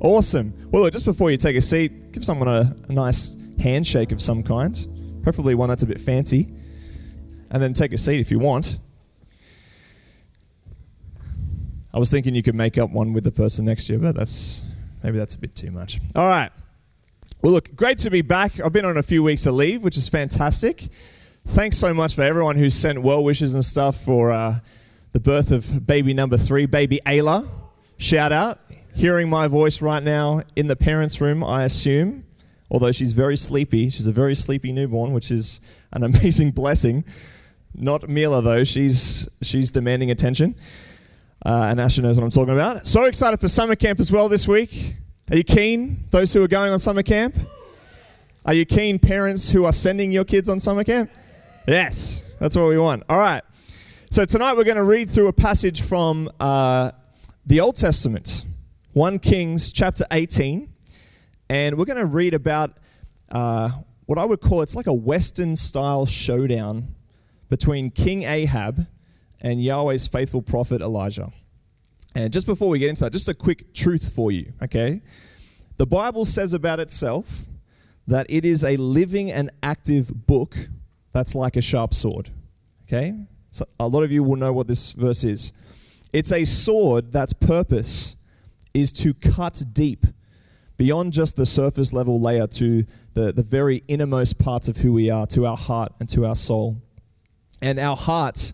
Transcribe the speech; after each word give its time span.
Awesome. 0.00 0.52
Well, 0.70 0.82
look, 0.82 0.92
just 0.92 1.04
before 1.04 1.30
you 1.30 1.36
take 1.36 1.56
a 1.56 1.60
seat, 1.60 2.12
give 2.12 2.24
someone 2.24 2.48
a, 2.48 2.76
a 2.88 2.92
nice 2.92 3.34
handshake 3.58 4.12
of 4.12 4.20
some 4.20 4.42
kind, 4.42 5.20
preferably 5.22 5.54
one 5.54 5.68
that's 5.68 5.82
a 5.82 5.86
bit 5.86 6.00
fancy, 6.00 6.52
and 7.50 7.62
then 7.62 7.72
take 7.72 7.92
a 7.92 7.98
seat 7.98 8.20
if 8.20 8.30
you 8.30 8.38
want. 8.38 8.78
I 11.94 11.98
was 11.98 12.10
thinking 12.10 12.34
you 12.34 12.42
could 12.42 12.54
make 12.54 12.76
up 12.76 12.90
one 12.90 13.14
with 13.14 13.24
the 13.24 13.32
person 13.32 13.64
next 13.64 13.86
to 13.86 13.94
you, 13.94 13.98
but 13.98 14.14
that's 14.14 14.62
maybe 15.02 15.18
that's 15.18 15.34
a 15.34 15.38
bit 15.38 15.56
too 15.56 15.70
much. 15.70 15.98
All 16.14 16.28
right. 16.28 16.50
Well, 17.40 17.52
look, 17.52 17.74
great 17.74 17.98
to 17.98 18.10
be 18.10 18.20
back. 18.20 18.60
I've 18.60 18.72
been 18.72 18.84
on 18.84 18.98
a 18.98 19.02
few 19.02 19.22
weeks 19.22 19.46
of 19.46 19.54
leave, 19.54 19.82
which 19.82 19.96
is 19.96 20.08
fantastic. 20.08 20.88
Thanks 21.46 21.78
so 21.78 21.94
much 21.94 22.14
for 22.14 22.22
everyone 22.22 22.56
who 22.56 22.68
sent 22.68 23.00
well 23.00 23.24
wishes 23.24 23.54
and 23.54 23.64
stuff 23.64 23.98
for 23.98 24.32
uh, 24.32 24.58
the 25.12 25.20
birth 25.20 25.52
of 25.52 25.86
baby 25.86 26.12
number 26.12 26.36
three, 26.36 26.66
baby 26.66 27.00
Ayla. 27.06 27.48
Shout 27.98 28.32
out. 28.32 28.60
Hearing 28.96 29.28
my 29.28 29.46
voice 29.46 29.82
right 29.82 30.02
now 30.02 30.40
in 30.56 30.68
the 30.68 30.74
parents' 30.74 31.20
room, 31.20 31.44
I 31.44 31.64
assume, 31.64 32.24
although 32.70 32.92
she's 32.92 33.12
very 33.12 33.36
sleepy. 33.36 33.90
She's 33.90 34.06
a 34.06 34.12
very 34.12 34.34
sleepy 34.34 34.72
newborn, 34.72 35.12
which 35.12 35.30
is 35.30 35.60
an 35.92 36.02
amazing 36.02 36.52
blessing. 36.52 37.04
Not 37.74 38.08
Mila, 38.08 38.40
though. 38.40 38.64
She's, 38.64 39.28
she's 39.42 39.70
demanding 39.70 40.10
attention. 40.10 40.54
Uh, 41.44 41.68
and 41.68 41.78
Asher 41.78 42.00
knows 42.00 42.16
what 42.16 42.24
I'm 42.24 42.30
talking 42.30 42.54
about. 42.54 42.86
So 42.86 43.04
excited 43.04 43.38
for 43.38 43.48
summer 43.48 43.76
camp 43.76 44.00
as 44.00 44.10
well 44.10 44.30
this 44.30 44.48
week. 44.48 44.96
Are 45.30 45.36
you 45.36 45.44
keen, 45.44 46.06
those 46.10 46.32
who 46.32 46.42
are 46.42 46.48
going 46.48 46.72
on 46.72 46.78
summer 46.78 47.02
camp? 47.02 47.36
Are 48.46 48.54
you 48.54 48.64
keen, 48.64 48.98
parents 48.98 49.50
who 49.50 49.66
are 49.66 49.72
sending 49.72 50.10
your 50.10 50.24
kids 50.24 50.48
on 50.48 50.58
summer 50.58 50.84
camp? 50.84 51.10
Yes, 51.68 52.32
that's 52.40 52.56
what 52.56 52.68
we 52.68 52.78
want. 52.78 53.02
All 53.10 53.18
right. 53.18 53.42
So 54.10 54.24
tonight 54.24 54.56
we're 54.56 54.64
going 54.64 54.78
to 54.78 54.84
read 54.84 55.10
through 55.10 55.28
a 55.28 55.34
passage 55.34 55.82
from 55.82 56.30
uh, 56.40 56.92
the 57.44 57.60
Old 57.60 57.76
Testament, 57.76 58.46
1 58.96 59.18
Kings 59.18 59.72
chapter 59.72 60.06
18. 60.10 60.72
And 61.50 61.76
we're 61.76 61.84
going 61.84 61.98
to 61.98 62.06
read 62.06 62.32
about 62.32 62.78
uh, 63.30 63.68
what 64.06 64.16
I 64.16 64.24
would 64.24 64.40
call 64.40 64.62
it's 64.62 64.74
like 64.74 64.86
a 64.86 64.94
Western 64.94 65.54
style 65.54 66.06
showdown 66.06 66.94
between 67.50 67.90
King 67.90 68.22
Ahab 68.22 68.86
and 69.38 69.62
Yahweh's 69.62 70.06
faithful 70.06 70.40
prophet 70.40 70.80
Elijah. 70.80 71.30
And 72.14 72.32
just 72.32 72.46
before 72.46 72.70
we 72.70 72.78
get 72.78 72.88
into 72.88 73.04
that, 73.04 73.12
just 73.12 73.28
a 73.28 73.34
quick 73.34 73.74
truth 73.74 74.14
for 74.14 74.32
you, 74.32 74.54
okay? 74.62 75.02
The 75.76 75.84
Bible 75.86 76.24
says 76.24 76.54
about 76.54 76.80
itself 76.80 77.48
that 78.06 78.24
it 78.30 78.46
is 78.46 78.64
a 78.64 78.76
living 78.76 79.30
and 79.30 79.50
active 79.62 80.26
book 80.26 80.56
that's 81.12 81.34
like 81.34 81.58
a 81.58 81.60
sharp 81.60 81.92
sword, 81.92 82.30
okay? 82.88 83.26
So 83.50 83.68
a 83.78 83.88
lot 83.88 84.04
of 84.04 84.10
you 84.10 84.22
will 84.24 84.36
know 84.36 84.54
what 84.54 84.68
this 84.68 84.92
verse 84.92 85.22
is. 85.22 85.52
It's 86.14 86.32
a 86.32 86.46
sword 86.46 87.12
that's 87.12 87.34
purpose 87.34 88.15
is 88.76 88.92
to 88.92 89.14
cut 89.14 89.62
deep 89.72 90.06
beyond 90.76 91.10
just 91.10 91.36
the 91.36 91.46
surface 91.46 91.94
level 91.94 92.20
layer 92.20 92.46
to 92.46 92.84
the, 93.14 93.32
the 93.32 93.42
very 93.42 93.82
innermost 93.88 94.38
parts 94.38 94.68
of 94.68 94.76
who 94.76 94.92
we 94.92 95.08
are, 95.08 95.26
to 95.26 95.46
our 95.46 95.56
heart 95.56 95.92
and 95.98 96.10
to 96.10 96.26
our 96.26 96.36
soul. 96.36 96.76
And 97.62 97.78
our 97.78 97.96
heart 97.96 98.52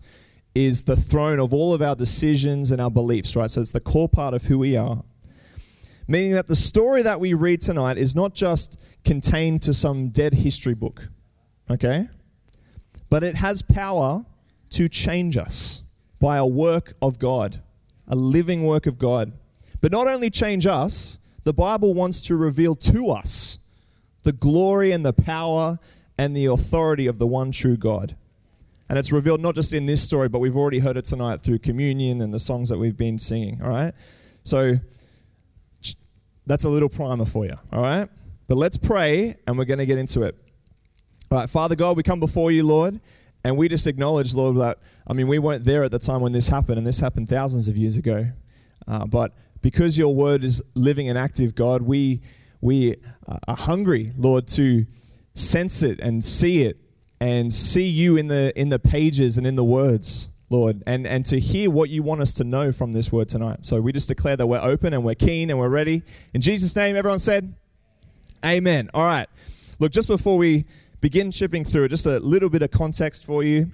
is 0.55 0.83
the 0.83 0.95
throne 0.95 1.39
of 1.39 1.53
all 1.53 1.73
of 1.73 1.81
our 1.81 1.95
decisions 1.95 2.71
and 2.71 2.79
our 2.79 2.89
beliefs, 2.89 3.35
right? 3.35 3.51
So 3.51 3.59
it's 3.59 3.73
the 3.73 3.81
core 3.81 4.07
part 4.07 4.33
of 4.33 4.45
who 4.45 4.59
we 4.59 4.77
are. 4.77 5.03
Meaning 6.07 6.31
that 6.31 6.47
the 6.47 6.55
story 6.55 7.01
that 7.01 7.19
we 7.19 7.33
read 7.33 7.61
tonight 7.61 7.97
is 7.97 8.15
not 8.15 8.33
just 8.33 8.79
contained 9.03 9.61
to 9.63 9.73
some 9.73 10.07
dead 10.07 10.33
history 10.33 10.73
book, 10.73 11.09
okay? 11.69 12.07
But 13.09 13.23
it 13.23 13.35
has 13.35 13.61
power 13.61 14.25
to 14.69 14.87
change 14.87 15.35
us 15.35 15.81
by 16.21 16.37
a 16.37 16.45
work 16.45 16.93
of 17.01 17.19
God, 17.19 17.61
a 18.07 18.15
living 18.15 18.63
work 18.63 18.85
of 18.85 18.97
God. 18.97 19.33
But 19.83 19.91
not 19.91 20.07
only 20.07 20.29
change 20.29 20.65
us, 20.65 21.19
the 21.43 21.51
Bible 21.51 21.93
wants 21.93 22.21
to 22.27 22.37
reveal 22.37 22.73
to 22.73 23.09
us 23.09 23.59
the 24.21 24.31
glory 24.31 24.93
and 24.93 25.05
the 25.05 25.11
power 25.11 25.77
and 26.17 26.33
the 26.33 26.45
authority 26.45 27.05
of 27.05 27.19
the 27.19 27.27
one 27.27 27.51
true 27.51 27.75
God. 27.75 28.15
And 28.87 28.97
it's 28.97 29.11
revealed 29.11 29.41
not 29.41 29.55
just 29.55 29.73
in 29.73 29.85
this 29.85 30.01
story, 30.01 30.29
but 30.29 30.39
we've 30.39 30.55
already 30.55 30.79
heard 30.79 30.95
it 30.95 31.03
tonight 31.03 31.41
through 31.41 31.59
communion 31.59 32.21
and 32.21 32.33
the 32.33 32.39
songs 32.39 32.69
that 32.69 32.77
we've 32.77 32.95
been 32.95 33.19
singing, 33.19 33.59
all 33.61 33.71
right? 33.71 33.93
So 34.43 34.79
that's 36.47 36.63
a 36.63 36.69
little 36.69 36.87
primer 36.87 37.25
for 37.25 37.43
you, 37.43 37.57
all 37.73 37.81
right? 37.81 38.07
But 38.47 38.55
let's 38.55 38.77
pray 38.77 39.35
and 39.45 39.57
we're 39.57 39.65
going 39.65 39.79
to 39.79 39.85
get 39.85 39.97
into 39.97 40.21
it. 40.21 40.37
All 41.29 41.39
right, 41.39 41.49
Father 41.49 41.75
God, 41.75 41.97
we 41.97 42.03
come 42.03 42.21
before 42.21 42.53
you, 42.53 42.63
Lord, 42.65 43.01
and 43.43 43.57
we 43.57 43.67
just 43.67 43.85
acknowledge, 43.85 44.33
Lord, 44.33 44.55
that, 44.59 44.77
I 45.05 45.11
mean, 45.11 45.27
we 45.27 45.39
weren't 45.39 45.65
there 45.65 45.83
at 45.83 45.91
the 45.91 45.99
time 45.99 46.21
when 46.21 46.31
this 46.31 46.47
happened, 46.47 46.77
and 46.77 46.87
this 46.87 47.01
happened 47.01 47.27
thousands 47.27 47.67
of 47.67 47.75
years 47.75 47.97
ago. 47.97 48.27
Uh, 48.87 49.05
but 49.05 49.33
because 49.63 49.97
your 49.97 50.13
word 50.13 50.43
is 50.43 50.61
living 50.75 51.09
and 51.09 51.17
active, 51.17 51.55
God, 51.55 51.81
we, 51.81 52.21
we 52.61 52.97
are 53.27 53.55
hungry, 53.55 54.11
Lord, 54.15 54.45
to 54.49 54.85
sense 55.33 55.81
it 55.81 55.99
and 55.99 56.23
see 56.23 56.63
it 56.63 56.77
and 57.19 57.51
see 57.51 57.87
you 57.87 58.17
in 58.17 58.27
the 58.27 58.53
in 58.59 58.69
the 58.69 58.77
pages 58.77 59.37
and 59.37 59.47
in 59.47 59.55
the 59.55 59.63
words 59.63 60.29
lord 60.49 60.83
and 60.85 61.07
and 61.07 61.25
to 61.25 61.39
hear 61.39 61.71
what 61.71 61.89
you 61.89 62.03
want 62.03 62.21
us 62.21 62.33
to 62.33 62.43
know 62.43 62.71
from 62.71 62.91
this 62.91 63.11
word 63.11 63.27
tonight. 63.29 63.65
So 63.65 63.81
we 63.81 63.91
just 63.91 64.09
declare 64.09 64.35
that 64.35 64.45
we're 64.45 64.61
open 64.61 64.93
and 64.93 65.03
we're 65.03 65.15
keen 65.15 65.49
and 65.49 65.57
we're 65.57 65.69
ready. 65.69 66.03
In 66.33 66.41
jesus 66.41 66.75
name 66.75 66.95
everyone 66.95 67.19
said 67.19 67.55
amen. 68.45 68.91
All 68.93 69.05
right. 69.05 69.27
Look 69.79 69.91
just 69.91 70.07
before 70.07 70.37
we 70.37 70.65
begin 71.01 71.31
chipping 71.31 71.63
through 71.63 71.87
just 71.87 72.05
a 72.05 72.19
little 72.19 72.49
bit 72.49 72.61
of 72.61 72.69
context 72.69 73.25
for 73.25 73.43
you. 73.43 73.71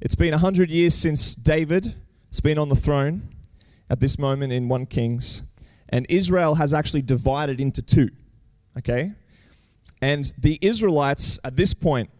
It's 0.00 0.14
been 0.14 0.32
100 0.32 0.70
years 0.70 0.94
since 0.94 1.36
david 1.36 1.94
has 2.30 2.40
been 2.40 2.58
on 2.58 2.68
the 2.68 2.76
throne 2.76 3.35
at 3.88 4.00
this 4.00 4.18
moment 4.18 4.52
in 4.52 4.68
1 4.68 4.86
kings 4.86 5.42
and 5.88 6.06
israel 6.08 6.56
has 6.56 6.74
actually 6.74 7.02
divided 7.02 7.60
into 7.60 7.82
two 7.82 8.10
okay 8.76 9.12
and 10.00 10.32
the 10.38 10.58
israelites 10.60 11.38
at 11.44 11.56
this 11.56 11.74
point 11.74 12.10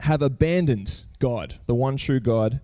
have 0.00 0.22
abandoned 0.22 1.04
God, 1.18 1.54
the 1.66 1.74
one 1.74 1.96
true 1.96 2.20
God, 2.20 2.60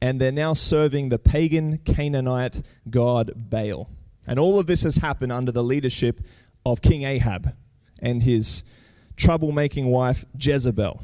and 0.00 0.20
they're 0.20 0.30
now 0.30 0.52
serving 0.52 1.08
the 1.08 1.18
pagan 1.18 1.78
Canaanite 1.78 2.62
god 2.88 3.32
Baal. 3.34 3.90
And 4.26 4.38
all 4.38 4.58
of 4.58 4.66
this 4.66 4.82
has 4.82 4.98
happened 4.98 5.32
under 5.32 5.50
the 5.50 5.64
leadership 5.64 6.20
of 6.64 6.82
King 6.82 7.02
Ahab 7.02 7.54
and 8.00 8.22
his 8.22 8.62
troublemaking 9.16 9.86
wife 9.86 10.24
Jezebel. 10.38 11.02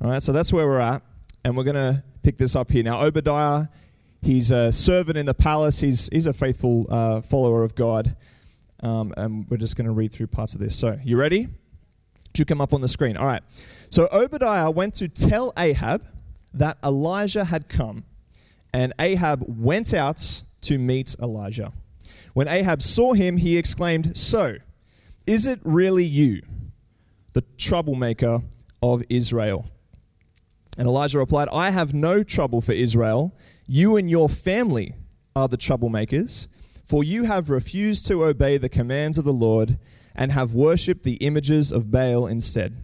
All 0.00 0.10
right, 0.10 0.22
so 0.22 0.32
that's 0.32 0.52
where 0.52 0.66
we're 0.66 0.80
at, 0.80 1.02
and 1.44 1.56
we're 1.56 1.64
going 1.64 1.74
to 1.74 2.04
pick 2.22 2.36
this 2.36 2.54
up 2.54 2.70
here. 2.70 2.82
Now, 2.82 3.02
Obadiah, 3.02 3.68
he's 4.24 4.50
a 4.50 4.72
servant 4.72 5.16
in 5.16 5.26
the 5.26 5.34
palace, 5.34 5.80
he's, 5.80 6.08
he's 6.12 6.26
a 6.26 6.32
faithful 6.32 6.86
uh, 6.88 7.20
follower 7.20 7.62
of 7.62 7.74
God. 7.74 8.16
Um, 8.80 9.14
and 9.16 9.48
we're 9.48 9.56
just 9.56 9.76
going 9.76 9.86
to 9.86 9.92
read 9.92 10.12
through 10.12 10.26
parts 10.26 10.54
of 10.54 10.60
this. 10.60 10.76
So, 10.76 10.98
you 11.02 11.16
ready? 11.16 11.48
you 12.38 12.44
come 12.44 12.60
up 12.60 12.72
on 12.72 12.80
the 12.80 12.88
screen? 12.88 13.16
All 13.16 13.26
right. 13.26 13.42
So 13.90 14.08
Obadiah 14.12 14.70
went 14.70 14.94
to 14.96 15.08
tell 15.08 15.52
Ahab 15.56 16.04
that 16.52 16.78
Elijah 16.82 17.44
had 17.44 17.68
come, 17.68 18.04
and 18.72 18.92
Ahab 18.98 19.44
went 19.46 19.94
out 19.94 20.42
to 20.62 20.78
meet 20.78 21.14
Elijah. 21.20 21.72
When 22.32 22.48
Ahab 22.48 22.82
saw 22.82 23.12
him, 23.12 23.36
he 23.36 23.56
exclaimed, 23.56 24.16
So, 24.16 24.56
is 25.26 25.46
it 25.46 25.60
really 25.62 26.04
you, 26.04 26.42
the 27.32 27.42
troublemaker 27.56 28.42
of 28.82 29.02
Israel? 29.08 29.66
And 30.76 30.88
Elijah 30.88 31.18
replied, 31.18 31.48
I 31.52 31.70
have 31.70 31.94
no 31.94 32.24
trouble 32.24 32.60
for 32.60 32.72
Israel. 32.72 33.32
You 33.66 33.96
and 33.96 34.10
your 34.10 34.28
family 34.28 34.94
are 35.34 35.48
the 35.48 35.56
troublemakers, 35.56 36.48
for 36.84 37.02
you 37.02 37.24
have 37.24 37.48
refused 37.48 38.06
to 38.06 38.24
obey 38.24 38.58
the 38.58 38.68
commands 38.68 39.16
of 39.16 39.24
the 39.24 39.32
Lord 39.32 39.78
and 40.14 40.32
have 40.32 40.54
worshipped 40.54 41.02
the 41.02 41.14
images 41.14 41.72
of 41.72 41.90
Baal 41.90 42.26
instead. 42.26 42.76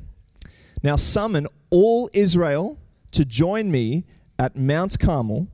Now 0.82 0.96
summon 0.96 1.46
all 1.68 2.08
Israel 2.12 2.78
to 3.12 3.24
join 3.24 3.70
me 3.70 4.04
at 4.38 4.56
Mount 4.56 4.98
Carmel, 4.98 5.48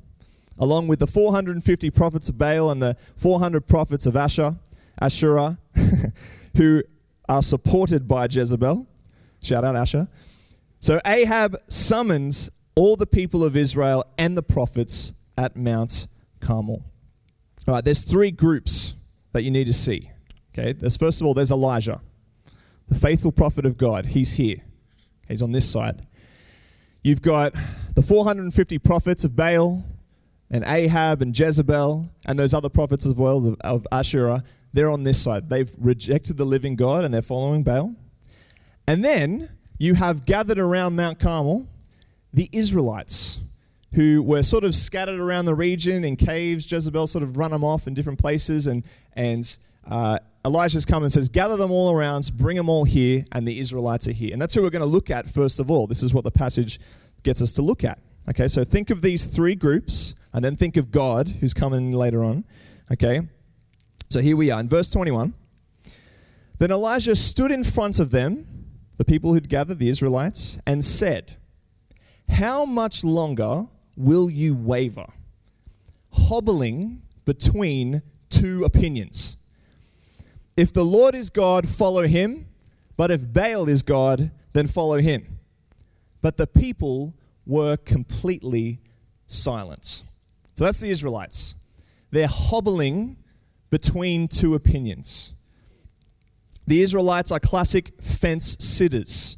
along 0.58 0.86
with 0.86 1.00
the 1.00 1.06
450 1.06 1.90
prophets 1.90 2.28
of 2.28 2.38
Baal 2.38 2.70
and 2.70 2.80
the 2.80 2.96
400 3.16 3.66
prophets 3.66 4.06
of 4.06 4.16
Asher, 4.16 4.56
Asherah, 5.00 5.58
who 6.56 6.82
are 7.28 7.42
supported 7.42 8.06
by 8.06 8.28
Jezebel. 8.30 8.86
Shout 9.42 9.64
out 9.64 9.74
Asher. 9.74 10.08
So 10.78 11.00
Ahab 11.04 11.56
summons 11.68 12.50
all 12.76 12.94
the 12.94 13.06
people 13.06 13.42
of 13.42 13.56
Israel 13.56 14.04
and 14.18 14.36
the 14.36 14.42
prophets 14.42 15.14
at 15.36 15.56
Mount 15.56 16.06
Carmel. 16.40 16.84
All 17.66 17.74
right, 17.74 17.84
there's 17.84 18.04
three 18.04 18.30
groups 18.30 18.94
that 19.32 19.42
you 19.42 19.50
need 19.50 19.64
to 19.64 19.72
see. 19.72 20.10
Okay, 20.52 20.72
there's 20.72 20.96
first 20.96 21.20
of 21.20 21.26
all, 21.26 21.34
there's 21.34 21.50
Elijah, 21.50 22.00
the 22.88 22.94
faithful 22.94 23.32
prophet 23.32 23.66
of 23.66 23.76
God. 23.76 24.06
He's 24.06 24.34
here. 24.34 24.58
He's 25.26 25.42
on 25.42 25.52
this 25.52 25.68
side. 25.68 26.06
You've 27.02 27.22
got 27.22 27.54
the 27.94 28.02
450 28.02 28.78
prophets 28.78 29.24
of 29.24 29.34
Baal 29.34 29.84
and 30.50 30.64
Ahab 30.64 31.22
and 31.22 31.36
Jezebel 31.36 32.08
and 32.24 32.38
those 32.38 32.54
other 32.54 32.68
prophets 32.68 33.06
as 33.06 33.14
well 33.14 33.46
of, 33.46 33.56
of 33.62 33.86
Asherah. 33.90 34.44
They're 34.72 34.90
on 34.90 35.04
this 35.04 35.20
side. 35.20 35.48
They've 35.48 35.72
rejected 35.78 36.36
the 36.36 36.44
living 36.44 36.76
God 36.76 37.04
and 37.04 37.12
they're 37.12 37.22
following 37.22 37.62
Baal. 37.62 37.94
And 38.86 39.04
then 39.04 39.50
you 39.78 39.94
have 39.94 40.24
gathered 40.24 40.58
around 40.58 40.94
Mount 40.94 41.18
Carmel 41.18 41.68
the 42.36 42.50
Israelites 42.52 43.40
who 43.94 44.22
were 44.22 44.42
sort 44.42 44.62
of 44.62 44.74
scattered 44.74 45.18
around 45.18 45.46
the 45.46 45.54
region 45.54 46.04
in 46.04 46.16
caves. 46.16 46.70
Jezebel 46.70 47.06
sort 47.06 47.24
of 47.24 47.38
run 47.38 47.50
them 47.50 47.64
off 47.64 47.86
in 47.86 47.94
different 47.94 48.18
places 48.18 48.66
and, 48.66 48.84
and 49.14 49.56
uh, 49.88 50.18
Elijah's 50.44 50.84
come 50.84 51.02
and 51.02 51.10
says, 51.10 51.30
Gather 51.30 51.56
them 51.56 51.70
all 51.70 51.90
around, 51.90 52.30
bring 52.36 52.58
them 52.58 52.68
all 52.68 52.84
here, 52.84 53.24
and 53.32 53.48
the 53.48 53.58
Israelites 53.58 54.06
are 54.06 54.12
here. 54.12 54.34
And 54.34 54.40
that's 54.40 54.54
who 54.54 54.62
we're 54.62 54.70
going 54.70 54.80
to 54.80 54.86
look 54.86 55.10
at 55.10 55.28
first 55.30 55.58
of 55.58 55.70
all. 55.70 55.86
This 55.86 56.02
is 56.02 56.12
what 56.12 56.24
the 56.24 56.30
passage 56.30 56.78
gets 57.22 57.40
us 57.40 57.52
to 57.52 57.62
look 57.62 57.84
at. 57.84 57.98
Okay, 58.28 58.48
so 58.48 58.64
think 58.64 58.90
of 58.90 59.00
these 59.00 59.24
three 59.24 59.54
groups, 59.54 60.14
and 60.32 60.44
then 60.44 60.56
think 60.56 60.76
of 60.76 60.90
God, 60.90 61.28
who's 61.40 61.54
coming 61.54 61.90
later 61.90 62.22
on. 62.22 62.44
Okay, 62.92 63.22
so 64.10 64.20
here 64.20 64.36
we 64.36 64.50
are 64.50 64.60
in 64.60 64.68
verse 64.68 64.90
21. 64.90 65.32
Then 66.58 66.70
Elijah 66.70 67.16
stood 67.16 67.50
in 67.50 67.64
front 67.64 67.98
of 67.98 68.10
them, 68.10 68.46
the 68.98 69.04
people 69.04 69.32
who'd 69.32 69.48
gathered, 69.48 69.78
the 69.78 69.88
Israelites, 69.88 70.58
and 70.66 70.84
said, 70.84 71.35
How 72.28 72.64
much 72.64 73.04
longer 73.04 73.66
will 73.96 74.30
you 74.30 74.54
waver, 74.54 75.06
hobbling 76.12 77.02
between 77.24 78.02
two 78.28 78.64
opinions? 78.64 79.36
If 80.56 80.72
the 80.72 80.84
Lord 80.84 81.14
is 81.14 81.30
God, 81.30 81.68
follow 81.68 82.06
him, 82.06 82.46
but 82.96 83.10
if 83.10 83.32
Baal 83.32 83.68
is 83.68 83.82
God, 83.82 84.30
then 84.52 84.66
follow 84.66 84.98
him. 84.98 85.38
But 86.22 86.36
the 86.36 86.46
people 86.46 87.14
were 87.44 87.76
completely 87.76 88.80
silent. 89.26 90.02
So 90.56 90.64
that's 90.64 90.80
the 90.80 90.88
Israelites. 90.88 91.54
They're 92.10 92.26
hobbling 92.26 93.18
between 93.70 94.28
two 94.28 94.54
opinions. 94.54 95.34
The 96.66 96.82
Israelites 96.82 97.30
are 97.30 97.38
classic 97.38 97.92
fence 98.00 98.56
sitters, 98.58 99.35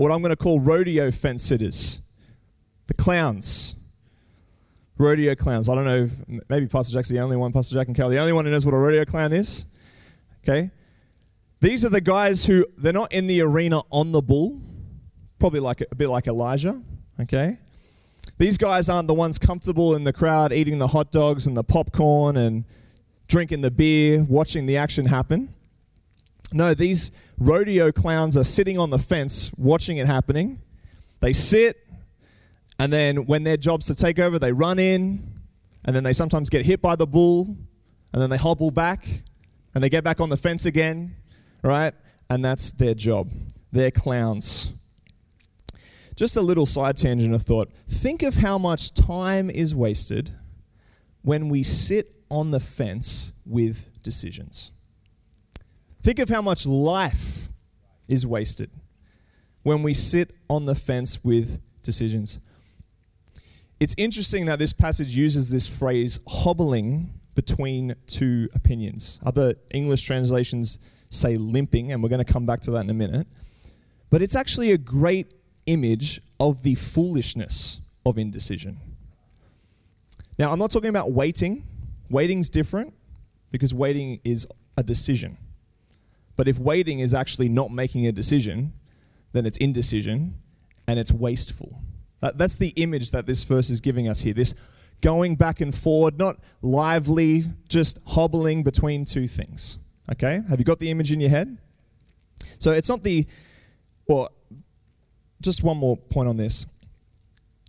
or 0.00 0.04
what 0.04 0.12
I'm 0.12 0.22
going 0.22 0.30
to 0.30 0.36
call 0.36 0.60
rodeo 0.60 1.10
fence 1.10 1.42
sitters. 1.42 2.00
The 2.86 2.94
clowns. 2.94 3.74
Rodeo 4.96 5.34
clowns. 5.34 5.68
I 5.68 5.74
don't 5.74 5.84
know 5.84 6.04
if 6.04 6.42
maybe 6.48 6.66
Pastor 6.66 6.94
Jack's 6.94 7.10
the 7.10 7.20
only 7.20 7.36
one, 7.36 7.52
Pastor 7.52 7.74
Jack 7.74 7.86
and 7.86 7.94
Carol, 7.94 8.10
the 8.10 8.16
only 8.16 8.32
one 8.32 8.46
who 8.46 8.50
knows 8.50 8.64
what 8.64 8.72
a 8.72 8.78
rodeo 8.78 9.04
clown 9.04 9.34
is. 9.34 9.66
Okay? 10.42 10.70
These 11.60 11.84
are 11.84 11.90
the 11.90 12.00
guys 12.00 12.46
who, 12.46 12.64
they're 12.78 12.94
not 12.94 13.12
in 13.12 13.26
the 13.26 13.42
arena 13.42 13.82
on 13.90 14.10
the 14.10 14.22
bull, 14.22 14.58
probably 15.38 15.60
like 15.60 15.82
a 15.82 15.94
bit 15.94 16.08
like 16.08 16.26
Elijah. 16.26 16.80
Okay? 17.20 17.58
These 18.38 18.56
guys 18.56 18.88
aren't 18.88 19.06
the 19.06 19.12
ones 19.12 19.38
comfortable 19.38 19.94
in 19.94 20.04
the 20.04 20.14
crowd 20.14 20.50
eating 20.50 20.78
the 20.78 20.88
hot 20.88 21.12
dogs 21.12 21.46
and 21.46 21.54
the 21.54 21.64
popcorn 21.64 22.38
and 22.38 22.64
drinking 23.28 23.60
the 23.60 23.70
beer, 23.70 24.24
watching 24.26 24.64
the 24.64 24.78
action 24.78 25.04
happen. 25.04 25.52
No, 26.54 26.72
these 26.72 27.12
rodeo 27.40 27.90
clowns 27.90 28.36
are 28.36 28.44
sitting 28.44 28.78
on 28.78 28.90
the 28.90 28.98
fence 28.98 29.50
watching 29.56 29.96
it 29.96 30.06
happening. 30.06 30.60
They 31.20 31.32
sit, 31.32 31.84
and 32.78 32.92
then 32.92 33.26
when 33.26 33.42
their 33.42 33.56
job's 33.56 33.86
to 33.86 33.94
take 33.94 34.18
over, 34.18 34.38
they 34.38 34.52
run 34.52 34.78
in, 34.78 35.40
and 35.84 35.96
then 35.96 36.04
they 36.04 36.12
sometimes 36.12 36.50
get 36.50 36.64
hit 36.64 36.80
by 36.80 36.94
the 36.94 37.06
bull, 37.06 37.56
and 38.12 38.22
then 38.22 38.30
they 38.30 38.36
hobble 38.36 38.70
back, 38.70 39.06
and 39.74 39.82
they 39.82 39.88
get 39.88 40.04
back 40.04 40.20
on 40.20 40.28
the 40.28 40.36
fence 40.36 40.66
again, 40.66 41.16
right? 41.62 41.94
And 42.28 42.44
that's 42.44 42.70
their 42.70 42.94
job. 42.94 43.30
They're 43.72 43.90
clowns. 43.90 44.72
Just 46.16 46.36
a 46.36 46.42
little 46.42 46.66
side 46.66 46.96
tangent 46.96 47.34
of 47.34 47.42
thought. 47.42 47.70
Think 47.88 48.22
of 48.22 48.36
how 48.36 48.58
much 48.58 48.92
time 48.92 49.48
is 49.48 49.74
wasted 49.74 50.32
when 51.22 51.48
we 51.48 51.62
sit 51.62 52.14
on 52.30 52.50
the 52.50 52.60
fence 52.60 53.32
with 53.46 54.02
decisions. 54.02 54.72
Think 56.02 56.18
of 56.18 56.28
how 56.28 56.40
much 56.40 56.66
life 56.66 57.48
is 58.08 58.26
wasted 58.26 58.70
when 59.62 59.82
we 59.82 59.92
sit 59.92 60.34
on 60.48 60.64
the 60.64 60.74
fence 60.74 61.22
with 61.22 61.60
decisions. 61.82 62.40
It's 63.78 63.94
interesting 63.96 64.46
that 64.46 64.58
this 64.58 64.72
passage 64.72 65.16
uses 65.16 65.50
this 65.50 65.66
phrase 65.66 66.18
hobbling 66.26 67.14
between 67.34 67.94
two 68.06 68.48
opinions. 68.54 69.20
Other 69.24 69.54
English 69.72 70.04
translations 70.04 70.78
say 71.10 71.36
limping, 71.36 71.92
and 71.92 72.02
we're 72.02 72.08
going 72.08 72.24
to 72.24 72.32
come 72.32 72.46
back 72.46 72.60
to 72.62 72.70
that 72.72 72.80
in 72.80 72.90
a 72.90 72.94
minute. 72.94 73.26
But 74.10 74.22
it's 74.22 74.36
actually 74.36 74.72
a 74.72 74.78
great 74.78 75.32
image 75.66 76.20
of 76.38 76.62
the 76.62 76.74
foolishness 76.74 77.80
of 78.04 78.18
indecision. 78.18 78.78
Now, 80.38 80.52
I'm 80.52 80.58
not 80.58 80.70
talking 80.70 80.88
about 80.88 81.12
waiting. 81.12 81.64
Waiting's 82.08 82.48
different 82.48 82.94
because 83.50 83.74
waiting 83.74 84.20
is 84.24 84.46
a 84.76 84.82
decision. 84.82 85.36
But 86.40 86.48
if 86.48 86.58
waiting 86.58 87.00
is 87.00 87.12
actually 87.12 87.50
not 87.50 87.70
making 87.70 88.06
a 88.06 88.12
decision, 88.12 88.72
then 89.32 89.44
it's 89.44 89.58
indecision 89.58 90.36
and 90.86 90.98
it's 90.98 91.12
wasteful. 91.12 91.82
That, 92.22 92.38
that's 92.38 92.56
the 92.56 92.68
image 92.76 93.10
that 93.10 93.26
this 93.26 93.44
verse 93.44 93.68
is 93.68 93.82
giving 93.82 94.08
us 94.08 94.22
here. 94.22 94.32
This 94.32 94.54
going 95.02 95.36
back 95.36 95.60
and 95.60 95.74
forward, 95.74 96.16
not 96.16 96.38
lively, 96.62 97.44
just 97.68 97.98
hobbling 98.06 98.62
between 98.62 99.04
two 99.04 99.26
things. 99.26 99.76
Okay? 100.10 100.40
Have 100.48 100.58
you 100.58 100.64
got 100.64 100.78
the 100.78 100.90
image 100.90 101.12
in 101.12 101.20
your 101.20 101.28
head? 101.28 101.58
So 102.58 102.72
it's 102.72 102.88
not 102.88 103.02
the, 103.02 103.26
well, 104.08 104.30
just 105.42 105.62
one 105.62 105.76
more 105.76 105.98
point 105.98 106.26
on 106.26 106.38
this. 106.38 106.64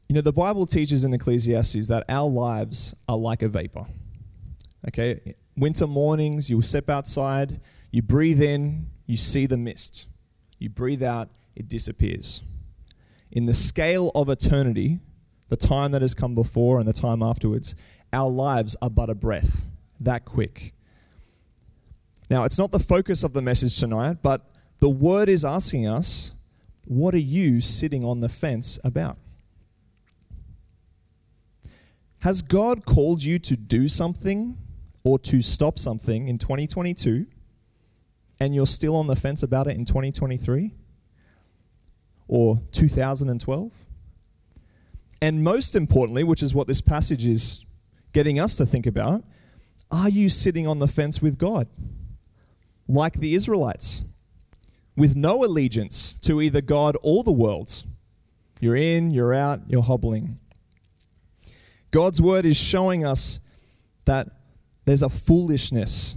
You 0.07 0.15
know, 0.15 0.21
the 0.21 0.31
Bible 0.31 0.65
teaches 0.65 1.03
in 1.03 1.13
Ecclesiastes 1.13 1.89
that 1.89 2.05
our 2.07 2.29
lives 2.29 2.95
are 3.09 3.17
like 3.17 3.41
a 3.41 3.49
vapor. 3.49 3.83
Okay? 4.87 5.35
Winter 5.57 5.87
mornings, 5.87 6.49
you 6.49 6.61
step 6.61 6.89
outside, 6.89 7.59
you 7.91 8.01
breathe 8.01 8.41
in, 8.41 8.87
you 9.05 9.17
see 9.17 9.45
the 9.45 9.57
mist. 9.57 10.07
You 10.57 10.69
breathe 10.69 11.03
out, 11.03 11.29
it 11.55 11.67
disappears. 11.67 12.41
In 13.31 13.45
the 13.45 13.53
scale 13.53 14.11
of 14.15 14.29
eternity, 14.29 14.99
the 15.49 15.57
time 15.57 15.91
that 15.91 16.01
has 16.01 16.13
come 16.13 16.33
before 16.33 16.79
and 16.79 16.87
the 16.87 16.93
time 16.93 17.21
afterwards, 17.21 17.75
our 18.13 18.29
lives 18.29 18.75
are 18.81 18.89
but 18.89 19.09
a 19.09 19.15
breath, 19.15 19.65
that 19.99 20.23
quick. 20.23 20.73
Now, 22.29 22.45
it's 22.45 22.57
not 22.57 22.71
the 22.71 22.79
focus 22.79 23.23
of 23.23 23.33
the 23.33 23.41
message 23.41 23.77
tonight, 23.77 24.19
but 24.21 24.49
the 24.79 24.89
word 24.89 25.27
is 25.27 25.43
asking 25.43 25.87
us, 25.87 26.33
what 26.85 27.13
are 27.13 27.19
you 27.19 27.59
sitting 27.59 28.05
on 28.05 28.21
the 28.21 28.29
fence 28.29 28.79
about? 28.83 29.17
Has 32.19 32.41
God 32.41 32.85
called 32.85 33.23
you 33.23 33.39
to 33.39 33.57
do 33.57 33.87
something 33.87 34.57
or 35.03 35.19
to 35.19 35.41
stop 35.41 35.79
something 35.79 36.27
in 36.27 36.37
2022 36.37 37.25
and 38.41 38.55
you're 38.55 38.65
still 38.65 38.95
on 38.95 39.05
the 39.05 39.15
fence 39.15 39.43
about 39.43 39.67
it 39.67 39.77
in 39.77 39.85
2023 39.85 40.73
or 42.27 42.59
2012? 42.71 43.85
And 45.21 45.43
most 45.43 45.75
importantly, 45.75 46.23
which 46.23 46.41
is 46.41 46.51
what 46.55 46.65
this 46.65 46.81
passage 46.81 47.27
is 47.27 47.67
getting 48.13 48.39
us 48.39 48.55
to 48.55 48.65
think 48.65 48.87
about, 48.87 49.23
are 49.91 50.09
you 50.09 50.27
sitting 50.27 50.65
on 50.65 50.79
the 50.79 50.87
fence 50.87 51.21
with 51.21 51.37
God? 51.37 51.67
Like 52.87 53.13
the 53.13 53.35
Israelites, 53.35 54.03
with 54.97 55.15
no 55.15 55.45
allegiance 55.45 56.13
to 56.21 56.41
either 56.41 56.61
God 56.61 56.97
or 57.03 57.23
the 57.23 57.31
world. 57.31 57.83
You're 58.59 58.75
in, 58.75 59.11
you're 59.11 59.35
out, 59.35 59.61
you're 59.67 59.83
hobbling. 59.83 60.39
God's 61.91 62.19
word 62.19 62.47
is 62.47 62.57
showing 62.57 63.05
us 63.05 63.39
that 64.05 64.29
there's 64.85 65.03
a 65.03 65.09
foolishness 65.09 66.15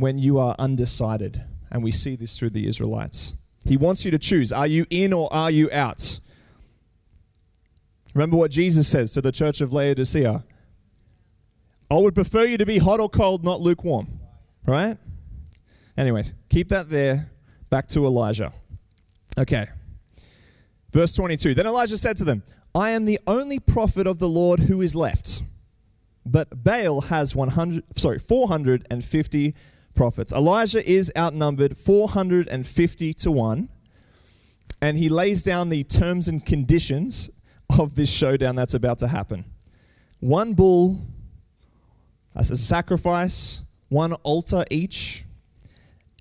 when 0.00 0.18
you 0.18 0.38
are 0.38 0.54
undecided. 0.58 1.44
And 1.70 1.82
we 1.82 1.92
see 1.92 2.16
this 2.16 2.38
through 2.38 2.50
the 2.50 2.66
Israelites. 2.66 3.34
He 3.64 3.76
wants 3.76 4.04
you 4.04 4.10
to 4.10 4.18
choose 4.18 4.52
are 4.52 4.66
you 4.66 4.86
in 4.90 5.12
or 5.12 5.32
are 5.32 5.50
you 5.50 5.70
out? 5.70 6.20
Remember 8.14 8.36
what 8.36 8.50
Jesus 8.50 8.88
says 8.88 9.12
to 9.12 9.20
the 9.20 9.30
church 9.30 9.60
of 9.60 9.72
Laodicea 9.72 10.44
I 11.90 11.98
would 11.98 12.14
prefer 12.14 12.44
you 12.44 12.56
to 12.56 12.66
be 12.66 12.78
hot 12.78 13.00
or 13.00 13.08
cold, 13.08 13.42
not 13.42 13.60
lukewarm. 13.60 14.20
Right? 14.66 14.96
Anyways, 15.96 16.34
keep 16.48 16.68
that 16.68 16.88
there. 16.88 17.30
Back 17.68 17.88
to 17.88 18.06
Elijah. 18.06 18.52
Okay. 19.36 19.66
Verse 20.92 21.14
22. 21.14 21.54
Then 21.54 21.66
Elijah 21.66 21.98
said 21.98 22.16
to 22.18 22.24
them, 22.24 22.42
I 22.74 22.90
am 22.90 23.04
the 23.04 23.18
only 23.26 23.58
prophet 23.58 24.06
of 24.06 24.18
the 24.18 24.28
Lord 24.28 24.60
who 24.60 24.80
is 24.80 24.94
left. 24.94 25.42
But 26.24 26.62
Baal 26.62 27.02
has 27.02 27.34
100 27.34 27.84
sorry, 27.96 28.18
450 28.18 29.54
prophets. 29.94 30.32
Elijah 30.32 30.88
is 30.88 31.12
outnumbered 31.16 31.76
450 31.76 33.14
to 33.14 33.30
1, 33.30 33.68
and 34.80 34.96
he 34.96 35.08
lays 35.08 35.42
down 35.42 35.68
the 35.68 35.84
terms 35.84 36.28
and 36.28 36.44
conditions 36.44 37.30
of 37.78 37.94
this 37.94 38.10
showdown 38.10 38.56
that's 38.56 38.74
about 38.74 38.98
to 38.98 39.08
happen. 39.08 39.44
One 40.20 40.54
bull 40.54 41.06
as 42.34 42.50
a 42.50 42.56
sacrifice, 42.56 43.64
one 43.88 44.12
altar 44.14 44.64
each, 44.70 45.24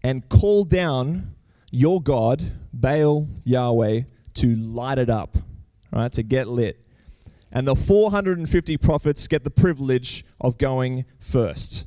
and 0.04 0.28
call 0.30 0.64
down 0.64 1.36
your 1.72 2.02
God, 2.02 2.52
Baal 2.74 3.28
Yahweh, 3.44 4.02
to 4.36 4.56
light 4.56 4.98
it 4.98 5.10
up, 5.10 5.38
right? 5.92 6.12
To 6.14 6.24
get 6.24 6.48
lit. 6.48 6.86
And 7.52 7.68
the 7.68 7.76
450 7.76 8.78
prophets 8.78 9.28
get 9.28 9.44
the 9.44 9.50
privilege 9.50 10.24
of 10.40 10.58
going 10.58 11.06
first. 11.18 11.86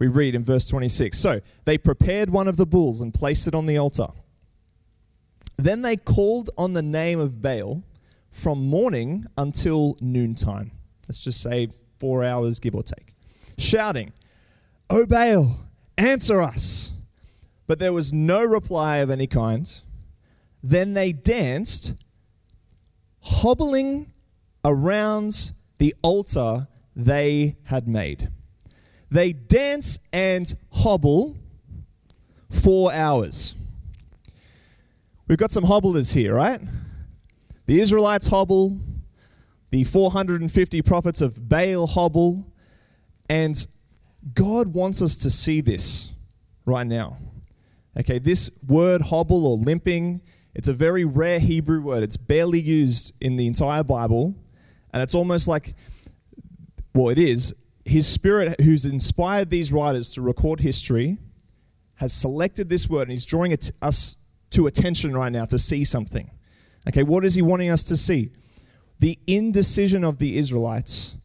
We 0.00 0.08
read 0.08 0.34
in 0.34 0.42
verse 0.42 0.66
26 0.66 1.16
So 1.16 1.40
they 1.66 1.78
prepared 1.78 2.30
one 2.30 2.48
of 2.48 2.56
the 2.56 2.66
bulls 2.66 3.00
and 3.00 3.14
placed 3.14 3.46
it 3.46 3.54
on 3.54 3.66
the 3.66 3.78
altar. 3.78 4.08
Then 5.56 5.82
they 5.82 5.96
called 5.96 6.50
on 6.58 6.72
the 6.72 6.82
name 6.82 7.20
of 7.20 7.40
Baal 7.40 7.84
from 8.30 8.66
morning 8.66 9.26
until 9.36 9.96
noontime. 10.00 10.72
Let's 11.06 11.22
just 11.22 11.42
say 11.42 11.68
four 11.98 12.24
hours, 12.24 12.58
give 12.58 12.74
or 12.74 12.82
take. 12.82 13.14
Shouting, 13.58 14.12
O 14.88 15.04
Baal, 15.04 15.68
answer 15.98 16.40
us. 16.40 16.92
But 17.66 17.78
there 17.78 17.92
was 17.92 18.12
no 18.12 18.42
reply 18.42 18.96
of 18.98 19.10
any 19.10 19.26
kind. 19.26 19.70
Then 20.62 20.94
they 20.94 21.12
danced, 21.12 21.94
hobbling 23.20 24.12
around 24.64 25.52
the 25.78 25.94
altar 26.02 26.68
they 26.96 27.56
had 27.64 27.86
made. 27.86 28.30
They 29.10 29.32
dance 29.32 29.98
and 30.12 30.52
hobble 30.72 31.36
four 32.48 32.92
hours. 32.92 33.54
We've 35.26 35.38
got 35.38 35.52
some 35.52 35.64
hobblers 35.64 36.12
here, 36.12 36.34
right? 36.34 36.60
The 37.66 37.80
Israelites 37.80 38.26
hobble, 38.26 38.80
the 39.70 39.84
450 39.84 40.82
prophets 40.82 41.20
of 41.20 41.48
Baal 41.48 41.86
hobble, 41.86 42.46
and 43.28 43.66
God 44.34 44.68
wants 44.74 45.00
us 45.02 45.16
to 45.18 45.30
see 45.30 45.60
this 45.60 46.10
right 46.66 46.86
now. 46.86 47.16
Okay, 47.98 48.18
this 48.18 48.50
word 48.66 49.02
hobble 49.02 49.46
or 49.46 49.56
limping, 49.56 50.20
it's 50.54 50.68
a 50.68 50.72
very 50.72 51.04
rare 51.04 51.38
Hebrew 51.38 51.80
word. 51.80 52.02
It's 52.02 52.16
barely 52.16 52.60
used 52.60 53.14
in 53.20 53.36
the 53.36 53.46
entire 53.46 53.84
Bible, 53.84 54.34
and 54.92 55.02
it's 55.02 55.14
almost 55.14 55.46
like, 55.46 55.74
well, 56.94 57.08
it 57.08 57.18
is. 57.18 57.54
His 57.90 58.06
spirit, 58.06 58.60
who's 58.60 58.84
inspired 58.84 59.50
these 59.50 59.72
writers 59.72 60.10
to 60.10 60.22
record 60.22 60.60
history, 60.60 61.18
has 61.96 62.12
selected 62.12 62.68
this 62.68 62.88
word 62.88 63.02
and 63.02 63.10
he's 63.10 63.24
drawing 63.24 63.52
us 63.82 64.14
to 64.50 64.68
attention 64.68 65.12
right 65.12 65.32
now 65.32 65.44
to 65.46 65.58
see 65.58 65.82
something. 65.82 66.30
Okay, 66.86 67.02
what 67.02 67.24
is 67.24 67.34
he 67.34 67.42
wanting 67.42 67.68
us 67.68 67.82
to 67.82 67.96
see? 67.96 68.30
The 69.00 69.18
indecision 69.26 70.04
of 70.04 70.18
the 70.18 70.38
Israelites 70.38 71.16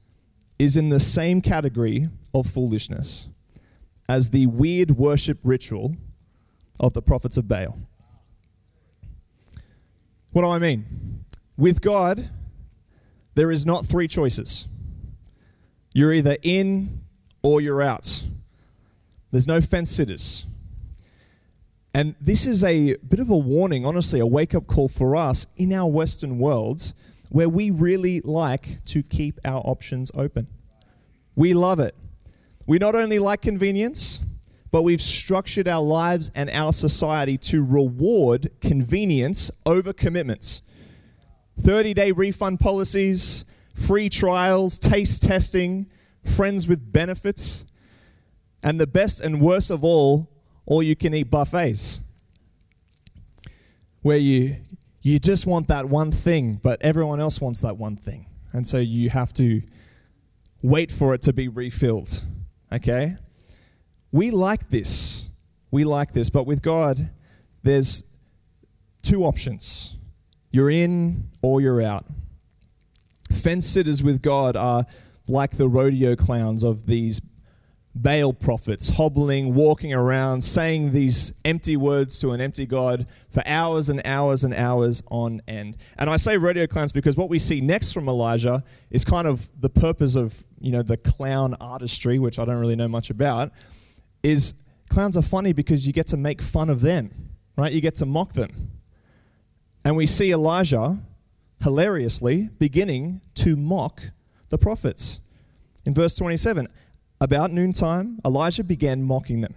is 0.57 0.75
in 0.75 0.89
the 0.89 0.99
same 0.99 1.39
category 1.39 2.07
of 2.33 2.47
foolishness 2.47 3.29
as 4.09 4.31
the 4.31 4.47
weird 4.47 4.97
worship 4.97 5.37
ritual 5.43 5.95
of 6.79 6.93
the 6.93 7.01
prophets 7.03 7.37
of 7.37 7.47
Baal. 7.47 7.77
What 10.31 10.41
do 10.41 10.49
I 10.49 10.57
mean? 10.57 11.23
With 11.59 11.79
God, 11.79 12.27
there 13.35 13.51
is 13.51 13.67
not 13.67 13.85
three 13.85 14.07
choices. 14.07 14.67
You're 15.95 16.11
either 16.11 16.35
in 16.41 17.03
or 17.41 17.61
you're 17.61 17.81
out. 17.81 18.25
There's 19.31 19.47
no 19.47 19.61
fence 19.61 19.89
sitters. 19.89 20.45
And 21.93 22.15
this 22.19 22.45
is 22.45 22.65
a 22.65 22.97
bit 22.97 23.21
of 23.21 23.29
a 23.29 23.37
warning, 23.37 23.85
honestly, 23.85 24.19
a 24.19 24.27
wake 24.27 24.53
up 24.53 24.67
call 24.67 24.89
for 24.89 25.15
us 25.15 25.47
in 25.55 25.71
our 25.71 25.89
Western 25.89 26.37
world 26.37 26.91
where 27.29 27.47
we 27.47 27.71
really 27.71 28.19
like 28.19 28.83
to 28.87 29.03
keep 29.03 29.39
our 29.45 29.61
options 29.61 30.11
open. 30.15 30.47
We 31.33 31.53
love 31.53 31.79
it. 31.79 31.95
We 32.67 32.77
not 32.77 32.95
only 32.95 33.17
like 33.17 33.41
convenience, 33.41 34.21
but 34.71 34.81
we've 34.81 35.01
structured 35.01 35.65
our 35.65 35.81
lives 35.81 36.29
and 36.35 36.49
our 36.49 36.73
society 36.73 37.37
to 37.37 37.63
reward 37.63 38.51
convenience 38.59 39.49
over 39.65 39.93
commitments. 39.93 40.61
30 41.61 41.93
day 41.93 42.11
refund 42.11 42.59
policies, 42.59 43.45
free 43.75 44.09
trials, 44.09 44.79
taste 44.79 45.21
testing, 45.21 45.85
friends 46.23 46.67
with 46.67 46.91
benefits, 46.91 47.65
and 48.63 48.79
the 48.79 48.87
best 48.87 49.21
and 49.21 49.39
worst 49.39 49.69
of 49.69 49.83
all, 49.83 50.27
all 50.65 50.81
you 50.81 50.95
can 50.95 51.13
eat 51.13 51.29
buffets. 51.29 52.01
Where 54.01 54.17
you, 54.17 54.55
you 55.01 55.19
just 55.19 55.45
want 55.45 55.67
that 55.67 55.87
one 55.87 56.11
thing, 56.11 56.59
but 56.63 56.81
everyone 56.81 57.19
else 57.19 57.39
wants 57.39 57.61
that 57.61 57.77
one 57.77 57.97
thing. 57.97 58.27
And 58.53 58.67
so 58.67 58.77
you 58.77 59.09
have 59.09 59.33
to 59.33 59.61
wait 60.63 60.91
for 60.91 61.13
it 61.13 61.21
to 61.23 61.33
be 61.33 61.47
refilled. 61.47 62.23
Okay? 62.71 63.17
We 64.11 64.31
like 64.31 64.69
this. 64.69 65.27
We 65.69 65.83
like 65.83 66.13
this. 66.13 66.29
But 66.29 66.47
with 66.47 66.61
God, 66.61 67.09
there's 67.63 68.03
two 69.01 69.25
options 69.25 69.97
you're 70.51 70.69
in 70.69 71.29
or 71.41 71.59
you're 71.59 71.81
out. 71.81 72.05
Fence 73.35 73.67
sitters 73.67 74.01
with 74.01 74.21
God 74.21 74.55
are 74.55 74.85
like 75.27 75.57
the 75.57 75.67
rodeo 75.67 76.15
clowns 76.15 76.63
of 76.63 76.85
these 76.87 77.21
Baal 77.97 78.33
prophets, 78.33 78.89
hobbling, 78.89 79.53
walking 79.53 79.93
around, 79.93 80.43
saying 80.43 80.91
these 80.91 81.33
empty 81.45 81.77
words 81.77 82.19
to 82.19 82.31
an 82.31 82.41
empty 82.41 82.65
God 82.65 83.07
for 83.29 83.41
hours 83.45 83.87
and 83.87 84.01
hours 84.03 84.43
and 84.43 84.53
hours 84.53 85.01
on 85.09 85.41
end. 85.47 85.77
And 85.97 86.09
I 86.09 86.17
say 86.17 86.35
rodeo 86.35 86.67
clowns 86.67 86.91
because 86.91 87.15
what 87.15 87.29
we 87.29 87.39
see 87.39 87.61
next 87.61 87.93
from 87.93 88.09
Elijah 88.09 88.65
is 88.89 89.05
kind 89.05 89.25
of 89.25 89.49
the 89.61 89.69
purpose 89.69 90.17
of, 90.17 90.43
you 90.59 90.73
know, 90.73 90.81
the 90.81 90.97
clown 90.97 91.55
artistry, 91.61 92.19
which 92.19 92.37
I 92.37 92.43
don't 92.43 92.57
really 92.57 92.75
know 92.75 92.89
much 92.89 93.09
about, 93.09 93.53
is 94.23 94.55
clowns 94.89 95.15
are 95.15 95.21
funny 95.21 95.53
because 95.53 95.87
you 95.87 95.93
get 95.93 96.07
to 96.07 96.17
make 96.17 96.41
fun 96.41 96.69
of 96.69 96.81
them, 96.81 97.11
right? 97.57 97.71
You 97.71 97.79
get 97.79 97.95
to 97.95 98.05
mock 98.05 98.33
them. 98.33 98.71
And 99.85 99.95
we 99.95 100.05
see 100.05 100.31
Elijah 100.33 100.99
hilariously 101.65 102.47
beginning 102.59 103.21
to 103.33 103.55
mock 103.55 104.11
the 104.49 104.57
prophets. 104.57 105.19
In 105.83 105.95
verse 105.95 106.13
27, 106.13 106.67
about 107.19 107.51
noontime, 107.51 108.19
Elijah 108.23 108.63
began 108.63 109.01
mocking 109.01 109.41
them. 109.41 109.55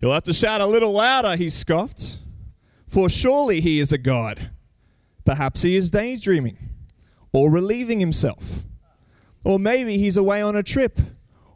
You'll 0.00 0.14
have 0.14 0.22
to 0.22 0.32
shout 0.32 0.62
a 0.62 0.66
little 0.66 0.92
louder, 0.92 1.36
he 1.36 1.50
scoffed, 1.50 2.20
for 2.86 3.10
surely 3.10 3.60
he 3.60 3.80
is 3.80 3.92
a 3.92 3.98
god. 3.98 4.50
Perhaps 5.26 5.60
he 5.60 5.76
is 5.76 5.90
daydreaming 5.90 6.56
or 7.34 7.50
relieving 7.50 8.00
himself. 8.00 8.64
Or 9.44 9.58
maybe 9.58 9.98
he's 9.98 10.16
away 10.16 10.40
on 10.40 10.56
a 10.56 10.62
trip 10.62 10.98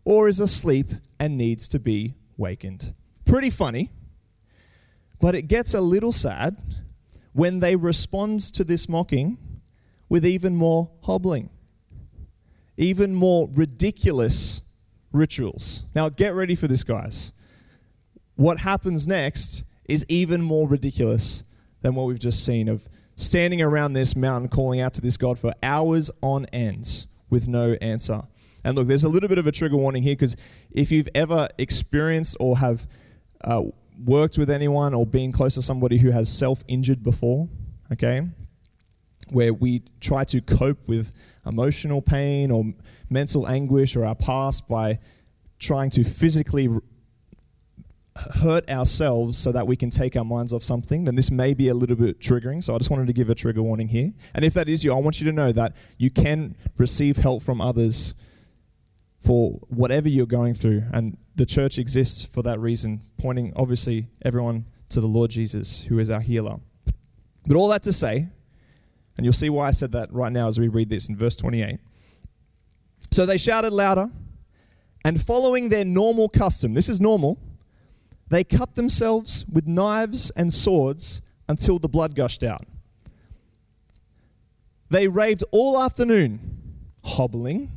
or 0.04 0.28
is 0.28 0.40
asleep 0.40 0.92
and 1.18 1.38
needs 1.38 1.68
to 1.68 1.78
be 1.78 2.16
wakened. 2.37 2.92
Pretty 3.25 3.49
funny, 3.49 3.90
but 5.18 5.35
it 5.35 5.49
gets 5.49 5.73
a 5.73 5.80
little 5.80 6.12
sad 6.12 6.58
when 7.37 7.61
they 7.61 7.76
respond 7.76 8.40
to 8.40 8.64
this 8.64 8.88
mocking 8.88 9.38
with 10.09 10.25
even 10.25 10.57
more 10.57 10.90
hobbling 11.02 11.50
even 12.76 13.14
more 13.14 13.49
ridiculous 13.52 14.62
rituals. 15.12 15.85
Now, 15.95 16.09
get 16.09 16.35
ready 16.35 16.55
for 16.55 16.69
this, 16.69 16.85
guys. 16.85 17.33
What 18.37 18.59
happens 18.59 19.07
next 19.09 19.64
is 19.87 20.05
even 20.09 20.43
more 20.43 20.69
ridiculous 20.69 21.45
than 21.81 21.95
what 21.95 22.07
we've 22.07 22.19
just 22.19 22.45
seen 22.45 22.69
of 22.69 22.88
standing 23.14 23.62
around 23.62 23.95
this 23.95 24.14
mountain 24.14 24.49
calling 24.49 24.81
out 24.81 24.93
to 24.95 25.00
this 25.00 25.16
God 25.16 25.38
for 25.38 25.55
hours 25.62 26.11
on 26.21 26.45
end 26.47 27.07
with 27.31 27.49
no 27.49 27.73
answer. 27.81 28.23
And 28.62 28.76
look, 28.76 28.88
there's 28.88 29.05
a 29.05 29.09
little 29.09 29.28
bit 29.28 29.38
of 29.38 29.47
a 29.47 29.52
trigger 29.52 29.76
warning 29.76 30.02
here 30.02 30.14
because 30.14 30.37
if 30.71 30.93
you've 30.93 31.09
ever 31.14 31.49
experienced 31.57 32.37
or 32.40 32.59
have 32.59 32.87
uh, 33.43 33.62
worked 34.05 34.38
with 34.38 34.50
anyone 34.50 34.95
or 34.95 35.07
been 35.07 35.33
close 35.33 35.55
to 35.55 35.62
somebody 35.62 35.99
who 35.99 36.11
has 36.11 36.29
self 36.29 36.62
injured 36.69 37.03
before, 37.03 37.49
okay, 37.93 38.23
where 39.31 39.53
we 39.53 39.83
try 40.00 40.25
to 40.25 40.41
cope 40.41 40.87
with 40.87 41.12
emotional 41.47 42.03
pain 42.03 42.50
or 42.50 42.65
mental 43.11 43.49
anguish 43.49 43.97
or 43.97 44.05
our 44.05 44.15
past 44.15 44.69
by 44.69 44.99
trying 45.59 45.91
to 45.91 46.05
physically 46.05 46.69
hurt 48.41 48.69
ourselves 48.69 49.37
so 49.37 49.53
that 49.53 49.67
we 49.67 49.76
can 49.76 49.91
take 49.91 50.17
our 50.17 50.25
minds 50.25 50.53
off 50.53 50.65
something, 50.65 51.05
then 51.05 51.17
this 51.17 51.31
may 51.31 51.55
be 51.55 51.69
a 51.69 51.75
little 51.75 51.97
bit 51.97 52.19
triggering. 52.19 52.62
So 52.62 52.75
I 52.75 52.79
just 52.79 52.91
wanted 52.91 53.07
to 53.07 53.12
give 53.12 53.29
a 53.29 53.35
trigger 53.35 53.62
warning 53.62 53.88
here. 53.88 54.12
And 54.35 54.45
if 54.45 54.55
that 54.55 54.69
is 54.69 54.85
you, 54.85 54.93
I 54.93 54.99
want 54.99 55.21
you 55.21 55.26
to 55.26 55.33
know 55.33 55.53
that 55.53 55.75
you 55.99 56.11
can 56.11 56.57
receive 56.79 57.19
help 57.19 57.43
from 57.43 57.61
others 57.61 58.15
for 59.26 59.59
whatever 59.68 60.09
you're 60.09 60.25
going 60.25 60.54
through. 60.54 60.85
And 60.92 61.18
the 61.35 61.45
church 61.45 61.78
exists 61.78 62.25
for 62.25 62.42
that 62.42 62.61
reason, 62.61 63.02
pointing 63.18 63.52
obviously 63.56 64.09
everyone 64.25 64.66
to 64.90 65.00
the 65.00 65.09
Lord 65.09 65.33
Jesus, 65.33 65.83
who 65.83 65.99
is 65.99 66.11
our 66.11 66.21
healer. 66.21 66.59
But 67.45 67.56
all 67.56 67.68
that 67.68 67.83
to 67.83 67.92
say, 67.92 68.28
and 69.16 69.26
you'll 69.26 69.33
see 69.33 69.50
why 69.50 69.66
I 69.66 69.71
said 69.73 69.90
that 69.92 70.12
right 70.12 70.30
now 70.30 70.47
as 70.47 70.61
we 70.61 70.68
read 70.68 70.90
this 70.90 71.09
in 71.09 71.16
verse 71.16 71.35
28. 71.35 71.80
So 73.11 73.26
they 73.26 73.37
shouted 73.37 73.73
louder, 73.73 74.11
and 75.04 75.21
following 75.21 75.71
their 75.71 75.85
normal 75.85 76.28
custom, 76.28 76.75
this 76.75 76.88
is 76.88 77.00
normal, 77.00 77.38
they 78.28 78.45
cut 78.45 78.76
themselves 78.76 79.45
with 79.52 79.66
knives 79.66 80.30
and 80.30 80.52
swords 80.52 81.21
until 81.49 81.80
the 81.80 81.88
blood 81.88 82.14
gushed 82.14 82.45
out. 82.45 82.64
They 84.88 85.09
raved 85.09 85.42
all 85.50 85.80
afternoon, 85.80 86.78
hobbling, 87.02 87.73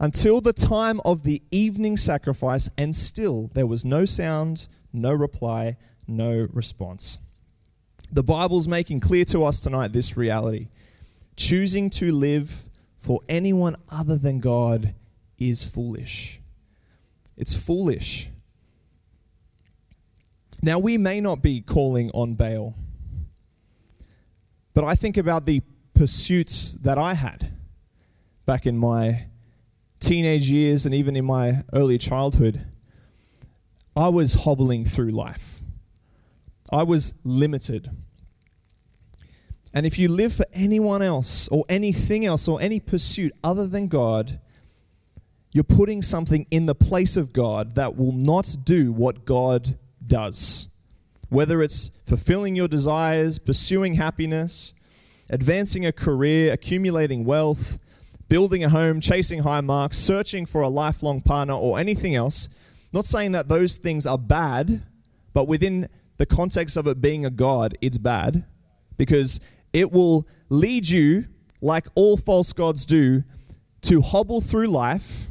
until 0.00 0.40
the 0.40 0.52
time 0.52 1.00
of 1.04 1.22
the 1.22 1.42
evening 1.50 1.96
sacrifice, 1.96 2.70
and 2.76 2.94
still 2.94 3.50
there 3.54 3.66
was 3.66 3.84
no 3.84 4.04
sound, 4.04 4.68
no 4.92 5.12
reply, 5.12 5.76
no 6.06 6.48
response. 6.52 7.18
The 8.10 8.22
Bible's 8.22 8.68
making 8.68 9.00
clear 9.00 9.24
to 9.26 9.44
us 9.44 9.60
tonight 9.60 9.92
this 9.92 10.16
reality. 10.16 10.68
Choosing 11.36 11.90
to 11.90 12.12
live 12.12 12.64
for 12.96 13.20
anyone 13.28 13.76
other 13.90 14.16
than 14.16 14.40
God 14.40 14.94
is 15.36 15.62
foolish. 15.62 16.40
It's 17.36 17.54
foolish. 17.54 18.30
Now, 20.62 20.78
we 20.78 20.98
may 20.98 21.20
not 21.20 21.40
be 21.40 21.60
calling 21.60 22.10
on 22.10 22.34
Baal, 22.34 22.74
but 24.74 24.84
I 24.84 24.96
think 24.96 25.16
about 25.16 25.44
the 25.44 25.62
pursuits 25.94 26.72
that 26.72 26.98
I 26.98 27.14
had 27.14 27.52
back 28.44 28.66
in 28.66 28.76
my 28.76 29.26
teenage 30.00 30.48
years 30.50 30.86
and 30.86 30.94
even 30.94 31.16
in 31.16 31.24
my 31.24 31.64
early 31.72 31.98
childhood, 31.98 32.66
I 33.96 34.08
was 34.08 34.34
hobbling 34.34 34.84
through 34.84 35.10
life. 35.10 35.60
I 36.70 36.82
was 36.82 37.14
limited. 37.24 37.90
And 39.74 39.84
if 39.86 39.98
you 39.98 40.08
live 40.08 40.32
for 40.32 40.46
anyone 40.52 41.02
else 41.02 41.48
or 41.48 41.64
anything 41.68 42.24
else 42.24 42.48
or 42.48 42.60
any 42.60 42.80
pursuit 42.80 43.32
other 43.42 43.66
than 43.66 43.88
God, 43.88 44.40
you're 45.52 45.64
putting 45.64 46.02
something 46.02 46.46
in 46.50 46.66
the 46.66 46.74
place 46.74 47.16
of 47.16 47.32
God 47.32 47.74
that 47.74 47.96
will 47.96 48.12
not 48.12 48.56
do 48.64 48.92
what 48.92 49.24
God 49.24 49.78
does. 50.06 50.68
Whether 51.28 51.62
it's 51.62 51.90
fulfilling 52.04 52.54
your 52.54 52.68
desires, 52.68 53.38
pursuing 53.38 53.94
happiness, 53.94 54.72
advancing 55.28 55.84
a 55.84 55.92
career, 55.92 56.52
accumulating 56.52 57.24
wealth, 57.24 57.78
building 58.28 58.62
a 58.62 58.68
home, 58.68 59.00
chasing 59.00 59.42
high 59.42 59.60
marks, 59.60 59.96
searching 59.96 60.46
for 60.46 60.62
a 60.62 60.68
lifelong 60.68 61.20
partner, 61.20 61.54
or 61.54 61.78
anything 61.78 62.14
else. 62.14 62.48
Not 62.92 63.04
saying 63.04 63.32
that 63.32 63.48
those 63.48 63.76
things 63.76 64.06
are 64.06 64.18
bad, 64.18 64.82
but 65.32 65.48
within 65.48 65.88
the 66.16 66.26
context 66.26 66.76
of 66.76 66.86
it 66.86 67.00
being 67.00 67.24
a 67.24 67.30
God, 67.30 67.76
it's 67.80 67.98
bad 67.98 68.44
because 68.96 69.40
it 69.72 69.92
will 69.92 70.26
lead 70.48 70.88
you, 70.88 71.26
like 71.60 71.86
all 71.94 72.16
false 72.16 72.52
gods 72.52 72.84
do, 72.86 73.24
to 73.82 74.00
hobble 74.00 74.40
through 74.40 74.66
life. 74.66 75.28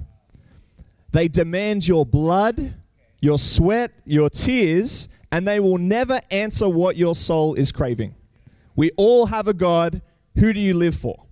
They 1.11 1.27
demand 1.27 1.87
your 1.87 2.05
blood, 2.05 2.75
your 3.21 3.39
sweat, 3.39 3.91
your 4.05 4.29
tears, 4.29 5.09
and 5.31 5.47
they 5.47 5.59
will 5.59 5.77
never 5.77 6.21
answer 6.31 6.69
what 6.69 6.95
your 6.95 7.15
soul 7.15 7.55
is 7.55 7.71
craving. 7.71 8.15
We 8.75 8.91
all 8.97 9.25
have 9.27 9.47
a 9.47 9.53
God. 9.53 10.01
Who 10.35 10.53
do 10.53 10.59
you 10.59 10.73
live 10.73 10.95
for? 10.95 11.26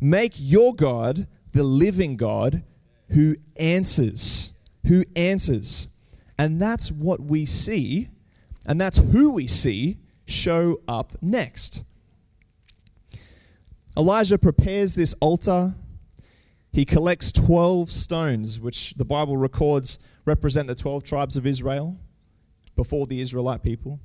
Make 0.00 0.34
your 0.36 0.74
God 0.74 1.26
the 1.52 1.62
living 1.62 2.16
God 2.16 2.62
who 3.10 3.36
answers. 3.56 4.52
Who 4.86 5.04
answers. 5.16 5.88
And 6.38 6.60
that's 6.60 6.92
what 6.92 7.20
we 7.20 7.44
see, 7.44 8.08
and 8.64 8.80
that's 8.80 8.98
who 8.98 9.32
we 9.32 9.48
see 9.48 9.98
show 10.24 10.80
up 10.86 11.14
next. 11.20 11.82
Elijah 13.96 14.38
prepares 14.38 14.94
this 14.94 15.14
altar. 15.20 15.74
He 16.70 16.84
collects 16.84 17.32
12 17.32 17.90
stones, 17.90 18.60
which 18.60 18.94
the 18.94 19.04
Bible 19.04 19.36
records 19.36 19.98
represent 20.24 20.68
the 20.68 20.76
12 20.76 21.02
tribes 21.02 21.36
of 21.36 21.44
Israel 21.44 21.98
before 22.76 23.08
the 23.08 23.20
Israelite 23.20 23.64
people. 23.64 23.98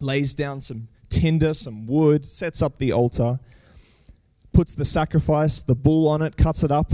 Lays 0.00 0.34
down 0.34 0.58
some 0.58 0.88
tinder, 1.08 1.54
some 1.54 1.86
wood, 1.86 2.26
sets 2.26 2.62
up 2.62 2.78
the 2.78 2.90
altar, 2.90 3.38
puts 4.54 4.74
the 4.74 4.84
sacrifice, 4.84 5.60
the 5.60 5.74
bull 5.74 6.08
on 6.08 6.22
it, 6.22 6.36
cuts 6.36 6.64
it 6.64 6.70
up, 6.70 6.92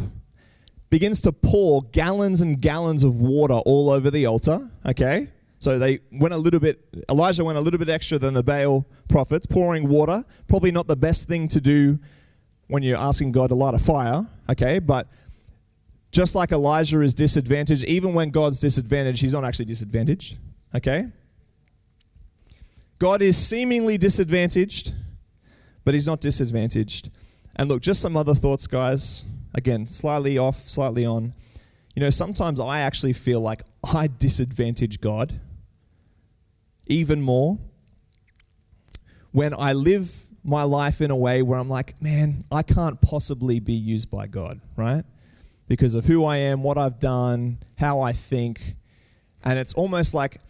begins 0.88 1.20
to 1.20 1.32
pour 1.32 1.82
gallons 1.92 2.40
and 2.40 2.60
gallons 2.60 3.04
of 3.04 3.20
water 3.20 3.54
all 3.54 3.90
over 3.90 4.10
the 4.10 4.26
altar. 4.26 4.68
Okay? 4.84 5.28
So 5.60 5.78
they 5.78 6.00
went 6.10 6.34
a 6.34 6.38
little 6.38 6.58
bit, 6.58 6.82
Elijah 7.08 7.44
went 7.44 7.58
a 7.58 7.60
little 7.60 7.78
bit 7.78 7.90
extra 7.90 8.18
than 8.18 8.34
the 8.34 8.42
Baal 8.42 8.86
prophets, 9.08 9.46
pouring 9.46 9.88
water. 9.88 10.24
Probably 10.48 10.72
not 10.72 10.86
the 10.86 10.96
best 10.96 11.28
thing 11.28 11.48
to 11.48 11.60
do 11.60 11.98
when 12.66 12.82
you're 12.82 12.98
asking 12.98 13.32
God 13.32 13.48
to 13.48 13.54
light 13.54 13.74
a 13.74 13.78
fire, 13.78 14.26
okay? 14.48 14.78
But 14.78 15.08
just 16.12 16.34
like 16.34 16.50
Elijah 16.50 17.02
is 17.02 17.14
disadvantaged, 17.14 17.84
even 17.84 18.14
when 18.14 18.30
God's 18.30 18.58
disadvantaged, 18.58 19.20
he's 19.20 19.32
not 19.32 19.44
actually 19.44 19.66
disadvantaged, 19.66 20.38
okay? 20.74 21.08
God 22.98 23.22
is 23.22 23.36
seemingly 23.36 23.98
disadvantaged, 23.98 24.94
but 25.84 25.94
he's 25.94 26.06
not 26.06 26.20
disadvantaged. 26.20 27.10
And 27.56 27.68
look, 27.68 27.82
just 27.82 28.00
some 28.00 28.16
other 28.16 28.34
thoughts, 28.34 28.66
guys. 28.66 29.24
Again, 29.54 29.86
slightly 29.86 30.38
off, 30.38 30.68
slightly 30.68 31.04
on. 31.04 31.34
You 31.94 32.02
know, 32.02 32.10
sometimes 32.10 32.60
I 32.60 32.80
actually 32.80 33.12
feel 33.12 33.40
like 33.40 33.62
I 33.82 34.06
disadvantage 34.06 35.00
God 35.00 35.40
even 36.86 37.22
more 37.22 37.58
when 39.32 39.54
I 39.54 39.72
live 39.72 40.26
my 40.42 40.62
life 40.62 41.00
in 41.00 41.10
a 41.10 41.16
way 41.16 41.42
where 41.42 41.58
I'm 41.58 41.68
like, 41.68 42.00
man, 42.00 42.44
I 42.50 42.62
can't 42.62 43.00
possibly 43.00 43.60
be 43.60 43.74
used 43.74 44.10
by 44.10 44.26
God, 44.26 44.60
right? 44.76 45.04
Because 45.68 45.94
of 45.94 46.06
who 46.06 46.24
I 46.24 46.38
am, 46.38 46.62
what 46.62 46.78
I've 46.78 46.98
done, 46.98 47.58
how 47.76 48.00
I 48.00 48.12
think. 48.12 48.74
And 49.44 49.58
it's 49.58 49.74
almost 49.74 50.14
like 50.14 50.40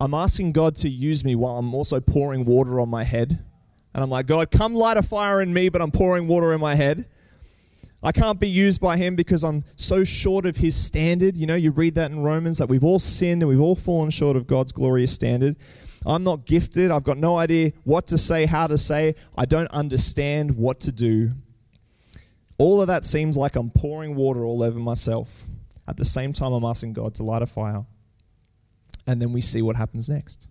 I'm 0.00 0.14
asking 0.14 0.52
God 0.52 0.76
to 0.76 0.88
use 0.88 1.24
me 1.24 1.34
while 1.34 1.56
I'm 1.56 1.74
also 1.74 2.00
pouring 2.00 2.44
water 2.44 2.78
on 2.78 2.88
my 2.88 3.04
head. 3.04 3.44
And 3.94 4.04
I'm 4.04 4.10
like, 4.10 4.26
God, 4.26 4.50
come 4.50 4.74
light 4.74 4.96
a 4.96 5.02
fire 5.02 5.40
in 5.40 5.52
me, 5.52 5.68
but 5.68 5.80
I'm 5.80 5.90
pouring 5.90 6.28
water 6.28 6.52
in 6.52 6.60
my 6.60 6.74
head. 6.74 7.06
I 8.02 8.12
can't 8.12 8.38
be 8.38 8.48
used 8.48 8.80
by 8.80 8.96
him 8.96 9.16
because 9.16 9.42
I'm 9.42 9.64
so 9.74 10.04
short 10.04 10.46
of 10.46 10.56
his 10.56 10.76
standard. 10.76 11.36
You 11.36 11.46
know, 11.46 11.56
you 11.56 11.72
read 11.72 11.96
that 11.96 12.10
in 12.12 12.20
Romans 12.20 12.58
that 12.58 12.68
we've 12.68 12.84
all 12.84 13.00
sinned 13.00 13.42
and 13.42 13.48
we've 13.48 13.60
all 13.60 13.74
fallen 13.74 14.10
short 14.10 14.36
of 14.36 14.46
God's 14.46 14.70
glorious 14.70 15.12
standard. 15.12 15.56
I'm 16.06 16.22
not 16.22 16.46
gifted. 16.46 16.92
I've 16.92 17.02
got 17.02 17.18
no 17.18 17.36
idea 17.36 17.72
what 17.82 18.06
to 18.08 18.18
say, 18.18 18.46
how 18.46 18.68
to 18.68 18.78
say. 18.78 19.16
I 19.36 19.46
don't 19.46 19.70
understand 19.72 20.52
what 20.56 20.78
to 20.80 20.92
do. 20.92 21.32
All 22.56 22.80
of 22.80 22.86
that 22.86 23.04
seems 23.04 23.36
like 23.36 23.56
I'm 23.56 23.70
pouring 23.70 24.14
water 24.14 24.44
all 24.44 24.62
over 24.62 24.78
myself. 24.78 25.46
At 25.88 25.96
the 25.96 26.04
same 26.04 26.32
time, 26.32 26.52
I'm 26.52 26.64
asking 26.64 26.92
God 26.92 27.14
to 27.14 27.24
light 27.24 27.42
a 27.42 27.46
fire 27.46 27.84
and 29.08 29.22
then 29.22 29.32
we 29.32 29.40
see 29.40 29.62
what 29.62 29.74
happens 29.74 30.08
next. 30.08 30.48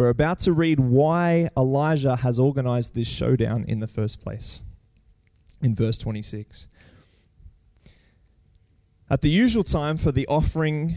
We're 0.00 0.08
about 0.08 0.38
to 0.38 0.54
read 0.54 0.80
why 0.80 1.50
Elijah 1.58 2.16
has 2.16 2.38
organized 2.38 2.94
this 2.94 3.06
showdown 3.06 3.66
in 3.68 3.80
the 3.80 3.86
first 3.86 4.18
place 4.18 4.62
in 5.60 5.74
verse 5.74 5.98
26. 5.98 6.68
At 9.10 9.20
the 9.20 9.28
usual 9.28 9.62
time 9.62 9.98
for 9.98 10.10
the 10.10 10.26
offering 10.26 10.96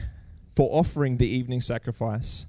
for 0.51 0.69
offering 0.71 1.17
the 1.17 1.27
evening 1.27 1.59
sacrifice, 1.59 2.47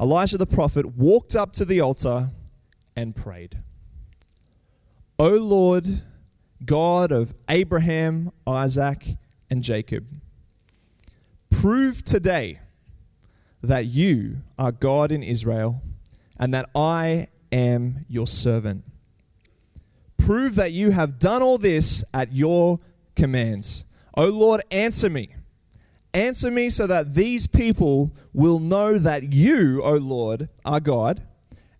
Elijah 0.00 0.38
the 0.38 0.44
prophet 0.44 0.96
walked 0.96 1.36
up 1.36 1.52
to 1.52 1.64
the 1.64 1.80
altar 1.80 2.30
and 2.96 3.14
prayed. 3.14 3.58
O 5.20 5.28
Lord, 5.28 6.02
God 6.64 7.12
of 7.12 7.32
Abraham, 7.48 8.32
Isaac, 8.44 9.06
and 9.48 9.62
Jacob, 9.62 10.04
Prove 11.48 12.02
today 12.02 12.58
that 13.62 13.86
you 13.86 14.38
are 14.58 14.72
God 14.72 15.12
in 15.12 15.22
Israel 15.22 15.80
and 16.42 16.52
that 16.52 16.68
I 16.74 17.28
am 17.52 18.04
your 18.08 18.26
servant. 18.26 18.82
Prove 20.18 20.56
that 20.56 20.72
you 20.72 20.90
have 20.90 21.20
done 21.20 21.40
all 21.40 21.56
this 21.56 22.02
at 22.12 22.32
your 22.32 22.80
commands. 23.14 23.84
O 24.16 24.26
Lord, 24.26 24.60
answer 24.72 25.08
me. 25.08 25.36
Answer 26.12 26.50
me 26.50 26.68
so 26.68 26.88
that 26.88 27.14
these 27.14 27.46
people 27.46 28.12
will 28.32 28.58
know 28.58 28.98
that 28.98 29.32
you, 29.32 29.84
O 29.84 29.92
Lord, 29.92 30.48
are 30.64 30.80
God 30.80 31.22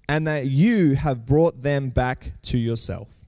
and 0.08 0.28
that 0.28 0.46
you 0.46 0.94
have 0.94 1.26
brought 1.26 1.62
them 1.62 1.88
back 1.88 2.34
to 2.42 2.56
yourself. 2.56 3.26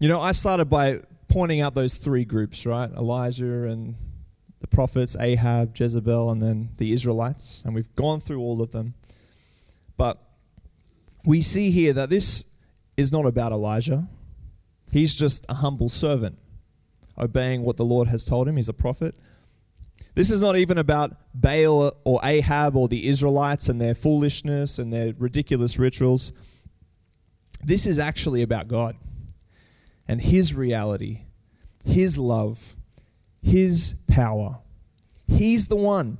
You 0.00 0.08
know, 0.08 0.18
I 0.18 0.32
started 0.32 0.70
by 0.70 1.02
pointing 1.28 1.60
out 1.60 1.74
those 1.74 1.96
three 1.96 2.24
groups, 2.24 2.64
right? 2.64 2.90
Elijah 2.90 3.64
and 3.64 3.96
the 4.60 4.66
prophets, 4.66 5.16
Ahab, 5.18 5.76
Jezebel, 5.78 6.30
and 6.30 6.42
then 6.42 6.70
the 6.78 6.92
Israelites. 6.92 7.62
And 7.64 7.74
we've 7.74 7.94
gone 7.94 8.20
through 8.20 8.40
all 8.40 8.60
of 8.60 8.72
them. 8.72 8.94
But 9.96 10.18
we 11.24 11.42
see 11.42 11.70
here 11.70 11.92
that 11.92 12.10
this 12.10 12.44
is 12.96 13.12
not 13.12 13.26
about 13.26 13.52
Elijah. 13.52 14.08
He's 14.90 15.14
just 15.14 15.44
a 15.48 15.54
humble 15.54 15.88
servant, 15.88 16.38
obeying 17.16 17.62
what 17.62 17.76
the 17.76 17.84
Lord 17.84 18.08
has 18.08 18.24
told 18.24 18.48
him. 18.48 18.56
He's 18.56 18.68
a 18.68 18.74
prophet. 18.74 19.14
This 20.14 20.30
is 20.30 20.40
not 20.40 20.56
even 20.56 20.78
about 20.78 21.16
Baal 21.34 21.92
or 22.04 22.20
Ahab 22.24 22.76
or 22.76 22.88
the 22.88 23.06
Israelites 23.06 23.68
and 23.68 23.80
their 23.80 23.94
foolishness 23.94 24.78
and 24.78 24.92
their 24.92 25.12
ridiculous 25.16 25.78
rituals. 25.78 26.32
This 27.62 27.86
is 27.86 27.98
actually 27.98 28.42
about 28.42 28.68
God 28.68 28.96
and 30.08 30.20
His 30.20 30.54
reality, 30.54 31.24
His 31.84 32.18
love, 32.18 32.77
His 33.48 33.94
power. 34.06 34.58
He's 35.26 35.66
the 35.66 35.76
one 35.76 36.18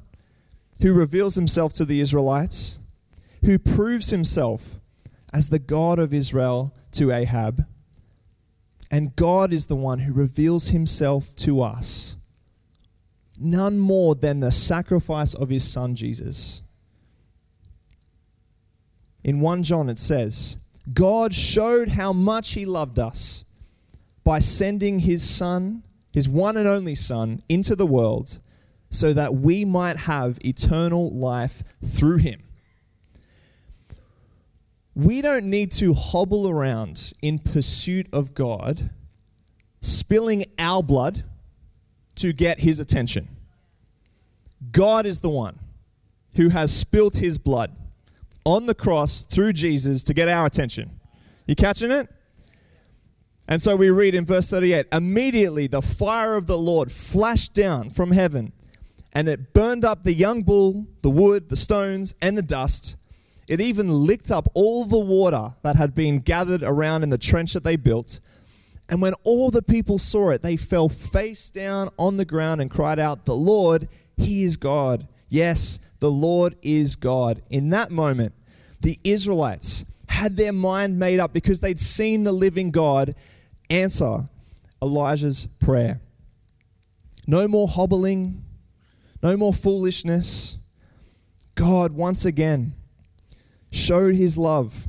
who 0.81 0.93
reveals 0.93 1.35
Himself 1.35 1.73
to 1.75 1.85
the 1.85 2.01
Israelites, 2.01 2.79
who 3.45 3.59
proves 3.59 4.11
Himself 4.11 4.79
as 5.33 5.49
the 5.49 5.59
God 5.59 5.99
of 5.99 6.15
Israel 6.15 6.73
to 6.93 7.13
Ahab. 7.13 7.67
And 8.91 9.15
God 9.17 9.53
is 9.53 9.67
the 9.67 9.77
one 9.77 10.01
who 10.01 10.13
reveals 10.13 10.69
Himself 10.69 11.35
to 11.37 11.63
us. 11.63 12.17
None 13.39 13.79
more 13.79 14.15
than 14.15 14.41
the 14.41 14.51
sacrifice 14.51 15.35
of 15.35 15.49
His 15.49 15.71
Son 15.71 15.95
Jesus. 15.95 16.63
In 19.23 19.41
1 19.41 19.63
John 19.63 19.89
it 19.89 19.99
says, 19.99 20.57
God 20.95 21.35
showed 21.35 21.91
how 21.91 22.13
much 22.13 22.53
He 22.53 22.65
loved 22.65 22.99
us 22.99 23.45
by 24.29 24.41
sending 24.41 24.99
his 24.99 25.27
son, 25.27 25.83
his 26.19 26.29
one 26.29 26.57
and 26.57 26.67
only 26.67 26.97
son, 26.97 27.41
into 27.49 27.77
the 27.77 27.87
world 27.87 28.41
so 28.91 29.13
that 29.13 29.35
we 29.35 29.65
might 29.65 29.97
have 29.97 30.37
eternal 30.45 31.17
life 31.17 31.63
through 31.85 32.17
him. 32.17 32.43
We 34.97 35.23
don't 35.23 35.45
need 35.45 35.71
to 35.73 35.95
hobble 35.95 36.49
around 36.49 37.13
in 37.23 37.39
pursuit 37.39 38.09
of 38.13 38.35
God 38.35 38.91
spilling 39.81 40.45
our 40.59 40.83
blood 40.83 41.23
to 42.17 42.33
get 42.33 42.59
his 42.59 42.81
attention. 42.81 43.29
God 44.73 45.07
is 45.07 45.21
the 45.21 45.31
one 45.31 45.57
who 46.35 46.49
has 46.49 46.75
spilt 46.75 47.19
his 47.19 47.39
blood 47.39 47.77
on 48.45 48.67
the 48.67 48.75
cross 48.75 49.23
through 49.23 49.53
Jesus 49.53 50.03
to 50.03 50.15
get 50.15 50.29
our 50.29 50.47
attention. 50.47 50.99
You 51.47 51.55
catching 51.55 51.93
it? 51.93 52.09
And 53.51 53.63
so 53.63 53.75
we 53.77 53.89
read 53.89 54.15
in 54.15 54.27
verse 54.27 54.51
38 54.51 54.87
immediately 54.93 55.67
the 55.67 55.81
fire 55.81 56.37
of 56.37 56.47
the 56.47 56.59
Lord 56.59 56.93
flashed 56.93 57.55
down 57.55 57.89
from 57.89 58.13
heaven, 58.13 58.53
and 59.15 59.27
it 59.27 59.55
burned 59.55 59.87
up 59.87 60.05
the 60.05 60.13
young 60.13 60.43
bull, 60.43 60.87
the 61.01 61.09
wood, 61.09 61.49
the 61.49 61.57
stones, 61.57 62.15
and 62.21 62.37
the 62.37 62.43
dust. 62.43 62.97
It 63.49 63.63
even 63.63 63.91
licked 63.91 64.31
up 64.31 64.49
all 64.53 64.85
the 64.85 64.99
water 64.99 65.55
that 65.63 65.77
had 65.77 65.95
been 65.95 66.19
gathered 66.19 66.63
around 66.63 67.03
in 67.03 67.09
the 67.09 67.17
trench 67.17 67.55
that 67.55 67.65
they 67.65 67.77
built. 67.77 68.21
And 68.91 69.01
when 69.01 69.15
all 69.25 69.51
the 69.51 69.63
people 69.63 69.99
saw 69.99 70.31
it, 70.31 70.43
they 70.43 70.59
fell 70.59 70.91
face 70.91 71.49
down 71.49 71.89
on 71.99 72.19
the 72.19 72.27
ground 72.27 72.61
and 72.61 72.71
cried 72.71 72.99
out, 72.99 73.25
The 73.25 73.35
Lord, 73.35 73.89
He 74.19 74.45
is 74.45 74.59
God. 74.59 75.09
Yes, 75.31 75.81
the 76.01 76.11
Lord 76.11 76.57
is 76.61 76.97
God. 76.97 77.43
In 77.49 77.71
that 77.71 77.91
moment, 77.91 78.35
the 78.83 78.99
Israelites 79.05 79.87
had 80.09 80.37
their 80.37 80.53
mind 80.53 80.99
made 80.99 81.19
up 81.19 81.33
because 81.33 81.61
they'd 81.61 81.81
seen 81.81 82.25
the 82.25 82.33
living 82.33 82.71
God 82.71 83.15
answer 83.71 84.29
Elijah's 84.83 85.49
prayer. 85.59 86.01
No 87.27 87.47
more 87.47 87.69
hobbling, 87.69 88.45
no 89.23 89.37
more 89.37 89.53
foolishness. 89.53 90.57
God 91.55 91.93
once 91.93 92.25
again 92.25 92.75
showed 93.71 94.15
his 94.15 94.39
love 94.39 94.89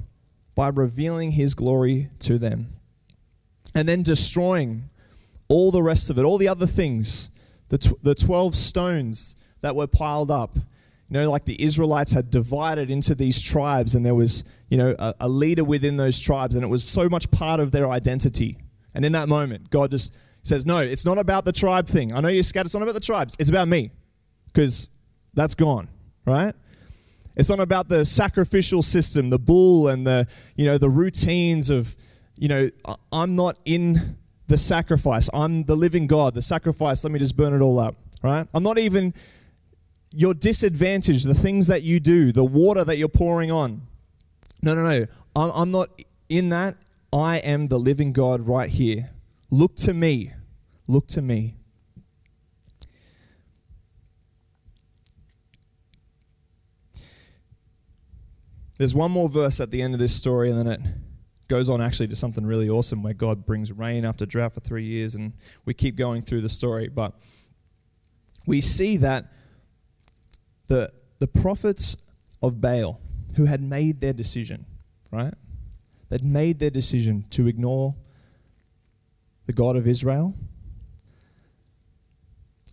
by 0.56 0.70
revealing 0.70 1.32
his 1.32 1.54
glory 1.54 2.10
to 2.20 2.38
them 2.38 2.74
and 3.74 3.88
then 3.88 4.04
destroying 4.04 4.90
all 5.48 5.72
the 5.72 5.82
rest 5.82 6.10
of 6.10 6.18
it, 6.18 6.24
all 6.24 6.38
the 6.38 6.48
other 6.48 6.68
things, 6.68 7.30
the, 7.70 7.78
tw- 7.78 8.02
the 8.04 8.16
12 8.16 8.56
stones 8.56 9.36
that 9.62 9.76
were 9.76 9.88
piled 9.88 10.32
up. 10.32 10.56
You 10.56 11.14
know, 11.14 11.32
like 11.32 11.46
the 11.46 11.62
Israelites 11.62 12.12
had 12.12 12.30
divided 12.30 12.92
into 12.92 13.16
these 13.16 13.42
tribes, 13.42 13.96
and 13.96 14.06
there 14.06 14.14
was, 14.14 14.44
you 14.70 14.78
know, 14.78 14.96
a, 15.00 15.16
a 15.22 15.30
leader 15.30 15.64
within 15.64 15.98
those 15.98 16.20
tribes, 16.20 16.56
and 16.56 16.64
it 16.64 16.68
was 16.68 16.84
so 16.84 17.10
much 17.10 17.32
part 17.32 17.60
of 17.60 17.72
their 17.72 17.90
identity. 17.90 18.58
And 18.94 19.06
in 19.06 19.12
that 19.14 19.30
moment, 19.30 19.70
God 19.70 19.92
just 19.92 20.14
says, 20.44 20.66
No, 20.66 20.80
it's 20.80 21.06
not 21.06 21.18
about 21.18 21.46
the 21.46 21.52
tribe 21.52 21.88
thing. 21.88 22.14
I 22.14 22.22
know 22.22 22.30
you're 22.30 22.44
scattered. 22.44 22.68
It's 22.68 22.74
not 22.74 22.84
about 22.84 22.96
the 22.96 23.00
tribes. 23.00 23.36
It's 23.40 23.50
about 23.50 23.68
me 23.68 23.92
because 24.48 24.90
that's 25.34 25.56
gone, 25.56 25.90
right? 26.26 26.56
It's 27.36 27.50
not 27.50 27.60
about 27.60 27.88
the 27.88 28.06
sacrificial 28.06 28.82
system, 28.82 29.30
the 29.30 29.40
bull 29.40 29.88
and 29.88 30.06
the, 30.06 30.28
you 30.56 30.66
know, 30.66 30.78
the 30.78 30.90
routines 30.90 31.70
of, 31.70 31.96
you 32.38 32.50
know, 32.50 32.70
I'm 33.12 33.36
not 33.36 33.58
in 33.64 34.18
the 34.48 34.58
sacrifice. 34.58 35.30
I'm 35.34 35.64
the 35.64 35.76
living 35.76 36.08
God. 36.08 36.34
The 36.34 36.42
sacrifice, 36.42 37.04
let 37.04 37.14
me 37.14 37.20
just 37.20 37.38
burn 37.38 37.54
it 37.54 37.62
all 37.62 37.80
up, 37.80 37.96
right? 38.24 38.46
I'm 38.54 38.64
not 38.64 38.78
even 38.78 39.14
your 40.12 40.34
disadvantage, 40.34 41.24
the 41.24 41.36
things 41.36 41.68
that 41.68 41.84
you 41.84 42.00
do, 42.00 42.32
the 42.32 42.44
water 42.44 42.84
that 42.84 42.98
you're 42.98 43.08
pouring 43.08 43.52
on. 43.52 43.84
No, 44.62 44.76
no, 44.76 44.84
no. 44.84 45.06
I'm, 45.36 45.52
I'm 45.52 45.72
not 45.72 45.90
in 46.28 46.50
that. 46.50 46.76
I 47.12 47.38
am 47.38 47.68
the 47.68 47.80
living 47.80 48.14
God 48.14 48.48
right 48.48 48.70
here. 48.70 49.12
Look 49.50 49.76
to 49.78 49.94
me. 49.94 50.34
Look 50.88 51.08
to 51.08 51.22
me. 51.22 51.56
There's 58.78 58.96
one 58.96 59.12
more 59.12 59.28
verse 59.28 59.60
at 59.60 59.72
the 59.72 59.82
end 59.82 59.94
of 59.94 60.00
this 60.00 60.16
story, 60.16 60.50
and 60.50 60.58
then 60.58 60.68
it 60.68 60.82
goes 61.50 61.70
on 61.70 61.82
actually 61.82 62.08
to 62.08 62.16
something 62.16 62.46
really 62.46 62.70
awesome 62.70 63.04
where 63.04 63.14
God 63.14 63.46
brings 63.46 63.74
rain 63.74 64.06
after 64.06 64.26
drought 64.26 64.54
for 64.54 64.62
three 64.62 64.86
years, 64.86 65.16
and 65.16 65.34
we 65.66 65.74
keep 65.74 65.98
going 65.98 66.22
through 66.22 66.42
the 66.42 66.50
story. 66.50 66.88
But 66.88 67.14
we 68.46 68.62
see 68.62 68.96
that 68.98 69.26
the, 70.68 70.92
the 71.18 71.28
prophets 71.28 71.98
of 72.42 72.62
Baal 72.62 73.02
who 73.36 73.46
had 73.46 73.62
made 73.62 74.00
their 74.00 74.14
decision, 74.14 74.66
right? 75.12 75.34
They'd 76.10 76.24
made 76.24 76.60
their 76.60 76.70
decision 76.70 77.26
to 77.32 77.48
ignore 77.48 77.96
the 79.46 79.54
God 79.54 79.76
of 79.76 79.88
Israel. 79.88 80.36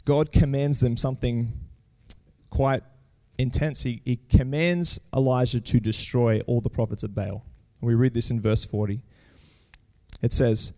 God 0.05 0.33
commands 0.33 0.81
them 0.81 0.97
something 0.97 1.53
quite 2.51 2.83
intense. 3.39 3.83
He, 3.83 4.01
he 4.05 4.21
commands 4.29 5.01
Elijah 5.15 5.61
to 5.61 5.81
destroy 5.81 6.41
all 6.47 6.61
the 6.61 6.71
prophets 6.71 7.03
of 7.03 7.15
Baal. 7.15 7.45
We 7.81 7.95
read 7.95 8.15
this 8.15 8.31
in 8.31 8.41
verse 8.41 8.65
40. 8.65 9.03
It 10.23 10.33
says, 10.33 10.73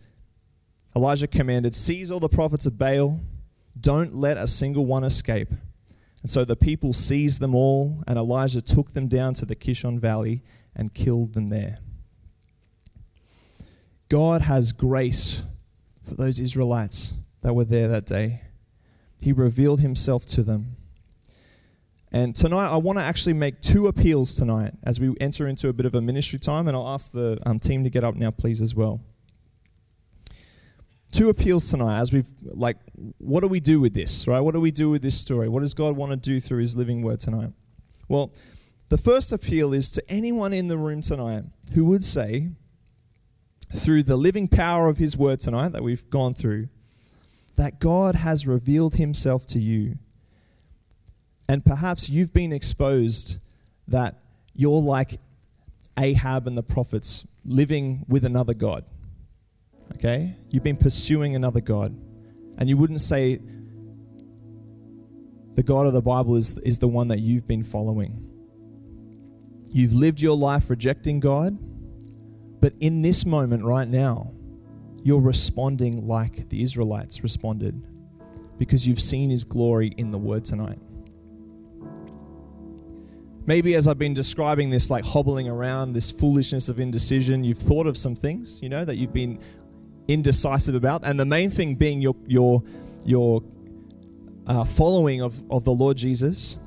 Elijah 0.95 1.27
commanded, 1.27 1.75
Seize 1.75 2.11
all 2.11 2.19
the 2.19 2.27
prophets 2.27 2.65
of 2.65 2.77
Baal, 2.77 3.21
don't 3.79 4.15
let 4.15 4.37
a 4.37 4.47
single 4.47 4.85
one 4.85 5.03
escape. 5.03 5.49
And 6.21 6.29
so 6.29 6.43
the 6.43 6.55
people 6.55 6.91
seized 6.91 7.39
them 7.39 7.55
all, 7.55 8.03
and 8.05 8.17
Elijah 8.17 8.61
took 8.61 8.91
them 8.93 9.07
down 9.07 9.33
to 9.35 9.45
the 9.45 9.55
Kishon 9.55 9.99
Valley 9.99 10.43
and 10.75 10.93
killed 10.93 11.33
them 11.33 11.49
there. 11.49 11.79
God 14.09 14.41
has 14.41 14.71
grace 14.71 15.43
for 16.03 16.15
those 16.15 16.39
Israelites 16.39 17.13
that 17.41 17.53
were 17.53 17.65
there 17.65 17.87
that 17.87 18.07
day. 18.07 18.41
He 19.21 19.31
revealed 19.31 19.81
himself 19.81 20.25
to 20.27 20.43
them. 20.43 20.75
And 22.11 22.35
tonight, 22.35 22.69
I 22.69 22.77
want 22.77 22.97
to 22.97 23.03
actually 23.03 23.33
make 23.33 23.61
two 23.61 23.85
appeals 23.85 24.35
tonight 24.35 24.73
as 24.83 24.99
we 24.99 25.15
enter 25.21 25.47
into 25.47 25.69
a 25.69 25.73
bit 25.73 25.85
of 25.85 25.93
a 25.93 26.01
ministry 26.01 26.39
time, 26.39 26.67
and 26.67 26.75
I'll 26.75 26.87
ask 26.87 27.11
the 27.11 27.37
um, 27.45 27.59
team 27.59 27.83
to 27.83 27.89
get 27.91 28.03
up 28.03 28.15
now, 28.15 28.31
please, 28.31 28.63
as 28.63 28.73
well. 28.73 28.99
Two 31.11 31.29
appeals 31.29 31.69
tonight 31.69 31.99
as 31.99 32.11
we've, 32.11 32.31
like, 32.41 32.77
what 33.19 33.41
do 33.41 33.47
we 33.47 33.59
do 33.59 33.79
with 33.79 33.93
this, 33.93 34.27
right? 34.27 34.39
What 34.39 34.55
do 34.55 34.59
we 34.59 34.71
do 34.71 34.89
with 34.89 35.03
this 35.03 35.19
story? 35.19 35.49
What 35.49 35.59
does 35.59 35.75
God 35.75 35.95
want 35.95 36.11
to 36.11 36.15
do 36.15 36.39
through 36.39 36.61
His 36.61 36.75
living 36.75 37.03
word 37.03 37.19
tonight? 37.19 37.51
Well, 38.07 38.33
the 38.89 38.97
first 38.97 39.31
appeal 39.31 39.71
is 39.71 39.91
to 39.91 40.03
anyone 40.09 40.51
in 40.51 40.67
the 40.67 40.77
room 40.77 41.03
tonight 41.03 41.43
who 41.75 41.85
would 41.85 42.03
say, 42.03 42.49
through 43.73 44.03
the 44.03 44.17
living 44.17 44.47
power 44.47 44.89
of 44.89 44.97
His 44.97 45.15
word 45.15 45.39
tonight 45.39 45.69
that 45.69 45.83
we've 45.83 46.09
gone 46.09 46.33
through, 46.33 46.69
that 47.55 47.79
God 47.79 48.15
has 48.15 48.47
revealed 48.47 48.95
Himself 48.95 49.45
to 49.47 49.59
you. 49.59 49.97
And 51.47 51.65
perhaps 51.65 52.09
you've 52.09 52.33
been 52.33 52.53
exposed 52.53 53.37
that 53.87 54.19
you're 54.53 54.81
like 54.81 55.19
Ahab 55.97 56.47
and 56.47 56.57
the 56.57 56.63
prophets 56.63 57.27
living 57.45 58.05
with 58.07 58.25
another 58.25 58.53
God. 58.53 58.85
Okay? 59.95 60.35
You've 60.49 60.63
been 60.63 60.77
pursuing 60.77 61.35
another 61.35 61.61
God. 61.61 61.95
And 62.57 62.69
you 62.69 62.77
wouldn't 62.77 63.01
say 63.01 63.39
the 65.55 65.63
God 65.63 65.87
of 65.87 65.93
the 65.93 66.01
Bible 66.01 66.35
is, 66.35 66.57
is 66.59 66.79
the 66.79 66.87
one 66.87 67.09
that 67.09 67.19
you've 67.19 67.47
been 67.47 67.63
following. 67.63 68.25
You've 69.71 69.93
lived 69.93 70.21
your 70.21 70.37
life 70.37 70.69
rejecting 70.69 71.19
God 71.19 71.57
but 72.61 72.73
in 72.79 73.01
this 73.01 73.25
moment 73.25 73.63
right 73.63 73.87
now, 73.87 74.31
you're 75.03 75.21
responding 75.21 76.07
like 76.07 76.49
the 76.49 76.61
Israelites 76.61 77.23
responded 77.23 77.87
because 78.57 78.87
you've 78.87 78.99
seen 78.99 79.29
his 79.29 79.43
glory 79.43 79.93
in 79.97 80.11
the 80.11 80.17
word 80.17 80.43
tonight. 80.43 80.79
Maybe 83.45 83.73
as 83.75 83.87
I've 83.87 83.97
been 83.97 84.13
describing 84.13 84.69
this, 84.69 84.89
like 84.89 85.03
hobbling 85.03 85.47
around, 85.47 85.93
this 85.93 86.11
foolishness 86.11 86.69
of 86.69 86.79
indecision, 86.79 87.43
you've 87.43 87.57
thought 87.57 87.87
of 87.87 87.97
some 87.97 88.13
things, 88.15 88.61
you 88.61 88.69
know, 88.69 88.85
that 88.85 88.97
you've 88.97 89.13
been 89.13 89.39
indecisive 90.07 90.75
about. 90.75 91.05
And 91.05 91.19
the 91.19 91.25
main 91.25 91.49
thing 91.49 91.75
being 91.75 92.01
your, 92.01 92.15
your, 92.27 92.61
your 93.05 93.41
uh, 94.45 94.65
following 94.65 95.21
of, 95.21 95.41
of 95.49 95.63
the 95.63 95.71
Lord 95.71 95.95
Jesus. 95.95 96.59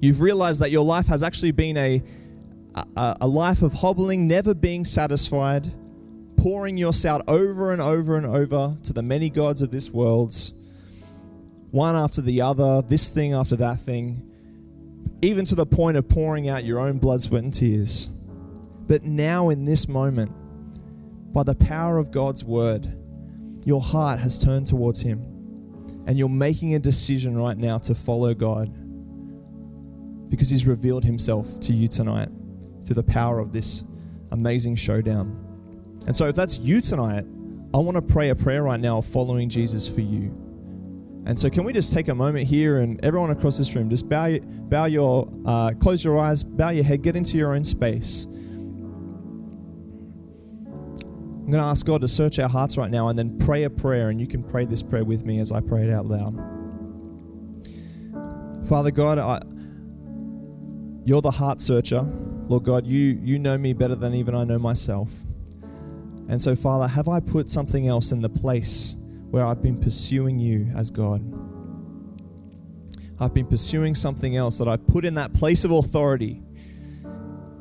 You've 0.00 0.20
realized 0.20 0.60
that 0.62 0.70
your 0.70 0.84
life 0.84 1.06
has 1.08 1.22
actually 1.22 1.50
been 1.50 1.76
a, 1.76 2.02
a, 2.74 3.16
a 3.20 3.26
life 3.26 3.62
of 3.62 3.72
hobbling, 3.72 4.26
never 4.26 4.54
being 4.54 4.84
satisfied, 4.84 5.72
pouring 6.36 6.76
yourself 6.76 7.22
over 7.28 7.72
and 7.72 7.82
over 7.82 8.16
and 8.16 8.26
over 8.26 8.76
to 8.84 8.92
the 8.92 9.02
many 9.02 9.30
gods 9.30 9.62
of 9.62 9.70
this 9.70 9.90
world, 9.90 10.34
one 11.70 11.96
after 11.96 12.20
the 12.20 12.40
other, 12.40 12.82
this 12.82 13.10
thing 13.10 13.34
after 13.34 13.56
that 13.56 13.80
thing, 13.80 14.26
even 15.22 15.44
to 15.44 15.54
the 15.54 15.66
point 15.66 15.96
of 15.96 16.08
pouring 16.08 16.48
out 16.48 16.64
your 16.64 16.80
own 16.80 16.98
blood, 16.98 17.20
sweat, 17.20 17.42
and 17.42 17.52
tears. 17.52 18.08
But 18.86 19.04
now, 19.04 19.50
in 19.50 19.64
this 19.64 19.86
moment, 19.86 20.32
by 21.32 21.42
the 21.44 21.54
power 21.54 21.98
of 21.98 22.10
God's 22.10 22.42
word, 22.42 22.96
your 23.64 23.80
heart 23.80 24.18
has 24.18 24.38
turned 24.38 24.66
towards 24.66 25.02
Him, 25.02 25.20
and 26.06 26.18
you're 26.18 26.28
making 26.28 26.74
a 26.74 26.78
decision 26.78 27.36
right 27.36 27.56
now 27.56 27.78
to 27.78 27.94
follow 27.94 28.34
God 28.34 28.72
because 30.28 30.48
He's 30.48 30.66
revealed 30.66 31.04
Himself 31.04 31.60
to 31.60 31.74
you 31.74 31.86
tonight 31.86 32.30
through 32.90 33.00
the 33.00 33.12
power 33.12 33.38
of 33.38 33.52
this 33.52 33.84
amazing 34.32 34.74
showdown. 34.74 35.46
And 36.08 36.16
so, 36.16 36.26
if 36.26 36.34
that's 36.34 36.58
you 36.58 36.80
tonight, 36.80 37.24
I 37.72 37.76
want 37.76 37.94
to 37.94 38.02
pray 38.02 38.30
a 38.30 38.34
prayer 38.34 38.64
right 38.64 38.80
now 38.80 39.00
following 39.00 39.48
Jesus 39.48 39.86
for 39.86 40.00
you. 40.00 40.34
And 41.24 41.38
so, 41.38 41.48
can 41.48 41.62
we 41.62 41.72
just 41.72 41.92
take 41.92 42.08
a 42.08 42.14
moment 42.16 42.48
here 42.48 42.78
and 42.80 42.98
everyone 43.04 43.30
across 43.30 43.56
this 43.56 43.76
room, 43.76 43.88
just 43.90 44.08
bow, 44.08 44.24
your 44.24 44.40
bow 44.40 44.86
your, 44.86 45.28
uh, 45.46 45.70
close 45.78 46.02
your 46.02 46.18
eyes, 46.18 46.42
bow 46.42 46.70
your 46.70 46.82
head, 46.82 47.02
get 47.02 47.14
into 47.14 47.38
your 47.38 47.54
own 47.54 47.62
space. 47.62 48.26
I'm 51.44 51.46
going 51.46 51.62
to 51.62 51.68
ask 51.68 51.86
God 51.86 52.00
to 52.00 52.08
search 52.08 52.40
our 52.40 52.48
hearts 52.48 52.76
right 52.76 52.90
now 52.90 53.06
and 53.06 53.16
then 53.16 53.38
pray 53.38 53.62
a 53.62 53.70
prayer, 53.70 54.08
and 54.08 54.20
you 54.20 54.26
can 54.26 54.42
pray 54.42 54.64
this 54.64 54.82
prayer 54.82 55.04
with 55.04 55.24
me 55.24 55.38
as 55.38 55.52
I 55.52 55.60
pray 55.60 55.84
it 55.84 55.92
out 55.92 56.06
loud. 56.06 56.34
Father 58.66 58.90
God, 58.90 59.18
I, 59.20 59.40
you're 61.04 61.22
the 61.22 61.30
heart 61.30 61.60
searcher. 61.60 62.04
Lord 62.50 62.64
God, 62.64 62.84
you, 62.84 63.16
you 63.22 63.38
know 63.38 63.56
me 63.56 63.72
better 63.72 63.94
than 63.94 64.12
even 64.12 64.34
I 64.34 64.42
know 64.42 64.58
myself. 64.58 65.22
And 66.28 66.42
so, 66.42 66.56
Father, 66.56 66.88
have 66.88 67.06
I 67.06 67.20
put 67.20 67.48
something 67.48 67.86
else 67.86 68.10
in 68.10 68.22
the 68.22 68.28
place 68.28 68.96
where 69.30 69.46
I've 69.46 69.62
been 69.62 69.80
pursuing 69.80 70.40
you 70.40 70.66
as 70.74 70.90
God? 70.90 71.22
I've 73.20 73.32
been 73.32 73.46
pursuing 73.46 73.94
something 73.94 74.36
else 74.36 74.58
that 74.58 74.66
I've 74.66 74.84
put 74.88 75.04
in 75.04 75.14
that 75.14 75.32
place 75.32 75.64
of 75.64 75.70
authority 75.70 76.42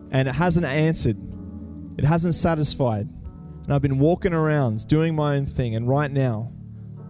and 0.09 0.27
it 0.27 0.33
hasn't 0.33 0.65
answered, 0.65 1.17
it 1.99 2.03
hasn't 2.03 2.33
satisfied. 2.33 3.07
And 3.65 3.71
I've 3.71 3.83
been 3.83 3.99
walking 3.99 4.33
around 4.33 4.87
doing 4.87 5.15
my 5.15 5.35
own 5.35 5.45
thing. 5.45 5.75
And 5.75 5.87
right 5.87 6.09
now, 6.09 6.51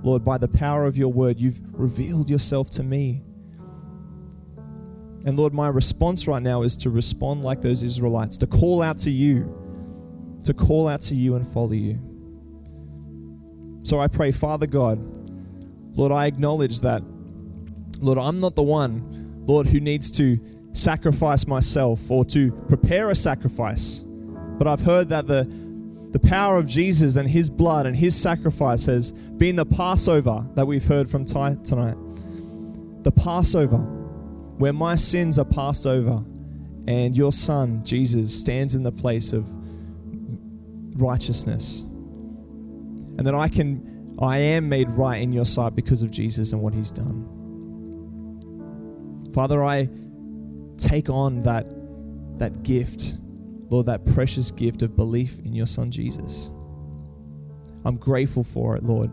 Lord, 0.03 0.25
by 0.25 0.37
the 0.37 0.49
power 0.49 0.85
of 0.85 0.97
your 0.97 1.13
word, 1.13 1.39
you've 1.39 1.61
revealed 1.71 2.29
yourself 2.29 2.69
to 2.71 2.83
me. 2.83 3.23
And 5.25 5.37
Lord, 5.37 5.53
my 5.53 5.67
response 5.67 6.27
right 6.27 6.41
now 6.41 6.61
is 6.61 6.77
to 6.77 6.89
respond 6.89 7.43
like 7.43 7.61
those 7.61 7.83
Israelites, 7.83 8.37
to 8.37 8.47
call 8.47 8.81
out 8.81 8.97
to 8.99 9.11
you, 9.11 9.53
to 10.43 10.53
call 10.53 10.87
out 10.87 11.01
to 11.03 11.15
you 11.15 11.35
and 11.35 11.47
follow 11.47 11.73
you. 11.73 11.99
So 13.83 13.99
I 13.99 14.07
pray, 14.07 14.31
Father 14.31 14.67
God, 14.67 14.99
Lord, 15.97 16.11
I 16.11 16.27
acknowledge 16.27 16.81
that, 16.81 17.03
Lord, 17.99 18.17
I'm 18.17 18.39
not 18.39 18.55
the 18.55 18.63
one, 18.63 19.43
Lord, 19.45 19.67
who 19.67 19.79
needs 19.79 20.11
to 20.11 20.39
sacrifice 20.71 21.47
myself 21.47 22.09
or 22.09 22.23
to 22.25 22.51
prepare 22.67 23.09
a 23.09 23.15
sacrifice. 23.15 24.05
But 24.05 24.67
I've 24.67 24.81
heard 24.81 25.09
that 25.09 25.27
the, 25.27 25.49
the 26.11 26.19
power 26.19 26.57
of 26.57 26.67
Jesus 26.67 27.15
and 27.15 27.29
his 27.29 27.49
blood 27.49 27.85
and 27.85 27.95
his 27.95 28.15
sacrifice 28.15 28.85
has 28.85 29.11
been 29.11 29.55
the 29.55 29.65
Passover 29.65 30.47
that 30.55 30.65
we've 30.65 30.85
heard 30.85 31.09
from 31.09 31.25
Ty 31.25 31.55
tonight. 31.63 31.97
The 33.03 33.11
Passover, 33.11 33.98
where 34.59 34.73
my 34.73 34.95
sins 34.95 35.39
are 35.39 35.45
passed 35.45 35.87
over 35.87 36.23
and 36.85 37.17
your 37.17 37.31
Son, 37.31 37.81
Jesus, 37.85 38.37
stands 38.37 38.75
in 38.75 38.83
the 38.83 38.91
place 38.91 39.31
of 39.31 39.47
righteousness. 41.01 41.83
And 43.17 43.25
that 43.25 43.35
I 43.35 43.47
can, 43.47 44.15
I 44.21 44.37
am 44.37 44.67
made 44.67 44.89
right 44.89 45.21
in 45.21 45.31
your 45.31 45.45
sight 45.45 45.75
because 45.75 46.03
of 46.03 46.11
Jesus 46.11 46.51
and 46.51 46.61
what 46.61 46.73
he's 46.73 46.91
done. 46.91 47.25
Father, 49.33 49.63
I 49.63 49.87
take 50.77 51.09
on 51.09 51.41
that, 51.43 51.71
that 52.39 52.63
gift, 52.63 53.15
Lord, 53.69 53.85
that 53.85 54.05
precious 54.05 54.51
gift 54.51 54.81
of 54.81 54.97
belief 54.97 55.39
in 55.39 55.53
your 55.53 55.67
Son 55.67 55.89
Jesus. 55.89 56.51
I'm 57.85 57.95
grateful 57.95 58.43
for 58.43 58.75
it, 58.75 58.83
Lord. 58.83 59.09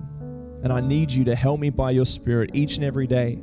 And 0.64 0.72
I 0.72 0.80
need 0.80 1.12
you 1.12 1.24
to 1.26 1.36
help 1.36 1.60
me 1.60 1.70
by 1.70 1.92
your 1.92 2.06
Spirit 2.06 2.50
each 2.52 2.76
and 2.76 2.84
every 2.84 3.06
day, 3.06 3.38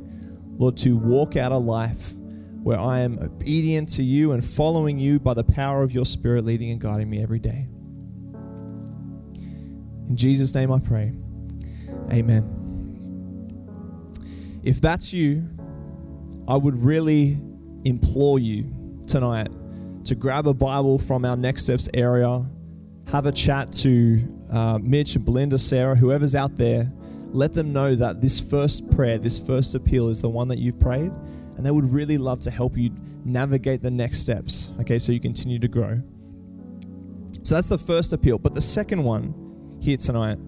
Lord, 0.58 0.76
to 0.78 0.96
walk 0.96 1.36
out 1.36 1.52
a 1.52 1.58
life 1.58 2.14
where 2.62 2.78
I 2.78 3.00
am 3.00 3.18
obedient 3.18 3.90
to 3.90 4.04
you 4.04 4.32
and 4.32 4.44
following 4.44 4.98
you 4.98 5.18
by 5.18 5.34
the 5.34 5.44
power 5.44 5.82
of 5.82 5.92
your 5.92 6.06
Spirit, 6.06 6.44
leading 6.44 6.70
and 6.70 6.80
guiding 6.80 7.10
me 7.10 7.22
every 7.22 7.38
day. 7.38 7.66
In 10.08 10.16
Jesus' 10.16 10.54
name 10.54 10.72
I 10.72 10.78
pray. 10.78 11.12
Amen. 12.10 12.62
If 14.62 14.80
that's 14.80 15.12
you, 15.12 15.48
I 16.48 16.56
would 16.56 16.82
really 16.82 17.38
implore 17.84 18.38
you 18.38 18.72
tonight 19.06 19.48
to 20.04 20.14
grab 20.14 20.46
a 20.46 20.54
Bible 20.54 20.98
from 20.98 21.24
our 21.24 21.36
Next 21.36 21.64
Steps 21.64 21.88
area, 21.92 22.44
have 23.08 23.26
a 23.26 23.32
chat 23.32 23.72
to 23.72 24.26
uh, 24.50 24.78
Mitch 24.78 25.16
and 25.16 25.24
Belinda, 25.24 25.58
Sarah, 25.58 25.96
whoever's 25.96 26.34
out 26.34 26.56
there. 26.56 26.90
Let 27.34 27.52
them 27.52 27.72
know 27.72 27.94
that 27.96 28.20
this 28.20 28.40
first 28.40 28.90
prayer, 28.90 29.18
this 29.18 29.38
first 29.38 29.74
appeal 29.74 30.08
is 30.08 30.22
the 30.22 30.30
one 30.30 30.48
that 30.48 30.58
you've 30.58 30.80
prayed, 30.80 31.12
and 31.56 31.66
they 31.66 31.70
would 31.70 31.92
really 31.92 32.16
love 32.16 32.40
to 32.42 32.50
help 32.50 32.76
you 32.76 32.90
navigate 33.24 33.82
the 33.82 33.90
next 33.90 34.20
steps, 34.20 34.72
okay, 34.80 34.98
so 34.98 35.12
you 35.12 35.20
continue 35.20 35.58
to 35.58 35.68
grow. 35.68 36.00
So 37.42 37.54
that's 37.54 37.68
the 37.68 37.78
first 37.78 38.12
appeal. 38.12 38.38
But 38.38 38.54
the 38.54 38.62
second 38.62 39.04
one 39.04 39.78
here 39.80 39.98
tonight 39.98 40.38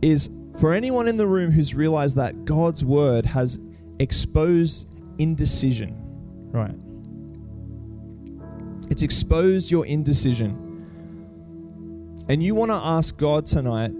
is 0.00 0.30
for 0.60 0.72
anyone 0.72 1.08
in 1.08 1.16
the 1.16 1.26
room 1.26 1.50
who's 1.50 1.74
realized 1.74 2.16
that 2.16 2.44
God's 2.44 2.84
word 2.84 3.26
has 3.26 3.58
exposed 3.98 4.88
indecision 5.18 6.02
Right. 6.52 6.74
It's 8.90 9.00
exposed 9.02 9.70
your 9.70 9.86
indecision. 9.86 10.58
And 12.28 12.42
you 12.42 12.54
want 12.54 12.70
to 12.70 12.74
ask 12.74 13.16
God 13.16 13.46
tonight 13.46 13.92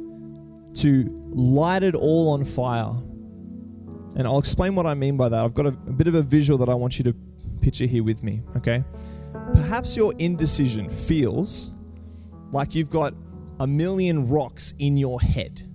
to 0.74 1.21
light 1.32 1.82
it 1.82 1.94
all 1.94 2.30
on 2.30 2.44
fire. 2.44 2.94
And 4.16 4.26
I'll 4.26 4.38
explain 4.38 4.74
what 4.74 4.86
I 4.86 4.94
mean 4.94 5.16
by 5.16 5.28
that. 5.28 5.44
I've 5.44 5.54
got 5.54 5.66
a, 5.66 5.70
a 5.70 5.92
bit 5.92 6.06
of 6.06 6.14
a 6.14 6.22
visual 6.22 6.58
that 6.58 6.68
I 6.68 6.74
want 6.74 6.98
you 6.98 7.04
to 7.04 7.14
picture 7.60 7.86
here 7.86 8.04
with 8.04 8.22
me, 8.22 8.42
okay? 8.56 8.84
Perhaps 9.54 9.96
your 9.96 10.12
indecision 10.18 10.88
feels 10.88 11.72
like 12.50 12.74
you've 12.74 12.90
got 12.90 13.14
a 13.60 13.66
million 13.66 14.28
rocks 14.28 14.74
in 14.78 14.96
your 14.96 15.20
head 15.20 15.68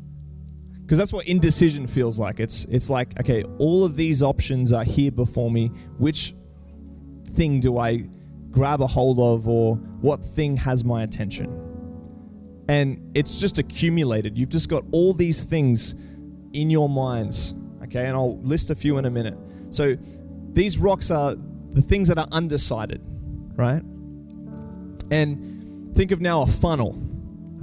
because 0.81 0.97
that's 0.97 1.13
what 1.13 1.27
indecision 1.27 1.85
feels 1.85 2.19
like 2.19 2.39
it's 2.39 2.65
it's 2.65 2.89
like 2.89 3.17
okay 3.19 3.43
all 3.59 3.85
of 3.85 3.95
these 3.95 4.23
options 4.23 4.73
are 4.73 4.83
here 4.83 5.11
before 5.11 5.51
me 5.51 5.67
which 5.97 6.33
thing 7.37 7.59
do 7.59 7.77
I 7.77 8.07
grab 8.51 8.81
a 8.81 8.87
hold 8.87 9.19
of 9.19 9.47
or 9.47 9.75
what 10.01 10.25
thing 10.25 10.57
has 10.57 10.83
my 10.83 11.03
attention? 11.03 11.66
And 12.67 13.11
it's 13.15 13.39
just 13.39 13.59
accumulated. 13.59 14.37
You've 14.37 14.49
just 14.49 14.69
got 14.69 14.83
all 14.91 15.13
these 15.13 15.43
things 15.43 15.95
in 16.53 16.69
your 16.69 16.89
minds. 16.89 17.53
Okay, 17.83 18.05
and 18.05 18.15
I'll 18.15 18.37
list 18.39 18.69
a 18.69 18.75
few 18.75 18.97
in 18.97 19.05
a 19.05 19.09
minute. 19.09 19.37
So 19.69 19.95
these 20.53 20.77
rocks 20.77 21.11
are 21.11 21.35
the 21.71 21.81
things 21.81 22.07
that 22.07 22.17
are 22.17 22.27
undecided, 22.31 23.01
right? 23.55 23.81
And 25.11 25.95
think 25.95 26.11
of 26.11 26.19
now 26.19 26.41
a 26.41 26.47
funnel. 26.47 27.01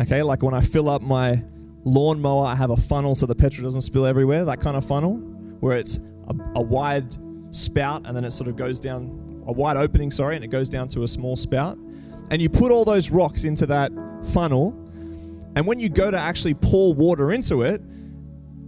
Okay, 0.00 0.22
like 0.22 0.42
when 0.42 0.54
I 0.54 0.60
fill 0.60 0.88
up 0.88 1.02
my 1.02 1.42
lawnmower, 1.84 2.46
I 2.46 2.54
have 2.54 2.70
a 2.70 2.76
funnel 2.76 3.14
so 3.14 3.26
the 3.26 3.34
petrol 3.34 3.64
doesn't 3.64 3.82
spill 3.82 4.06
everywhere, 4.06 4.44
that 4.44 4.60
kind 4.60 4.76
of 4.76 4.84
funnel, 4.86 5.16
where 5.60 5.76
it's 5.76 5.98
a, 6.28 6.34
a 6.56 6.62
wide 6.62 7.16
spout 7.54 8.02
and 8.06 8.16
then 8.16 8.24
it 8.24 8.32
sort 8.32 8.48
of 8.48 8.56
goes 8.56 8.80
down 8.80 9.42
a 9.46 9.52
wide 9.52 9.76
opening, 9.76 10.10
sorry, 10.10 10.36
and 10.36 10.44
it 10.44 10.48
goes 10.48 10.68
down 10.68 10.88
to 10.88 11.02
a 11.02 11.08
small 11.08 11.36
spout. 11.36 11.78
And 12.30 12.40
you 12.40 12.48
put 12.48 12.72
all 12.72 12.84
those 12.84 13.10
rocks 13.10 13.44
into 13.44 13.66
that 13.66 13.92
funnel, 14.32 14.72
and 15.56 15.66
when 15.66 15.80
you 15.80 15.88
go 15.88 16.10
to 16.10 16.18
actually 16.18 16.54
pour 16.54 16.94
water 16.94 17.32
into 17.32 17.62
it, 17.62 17.80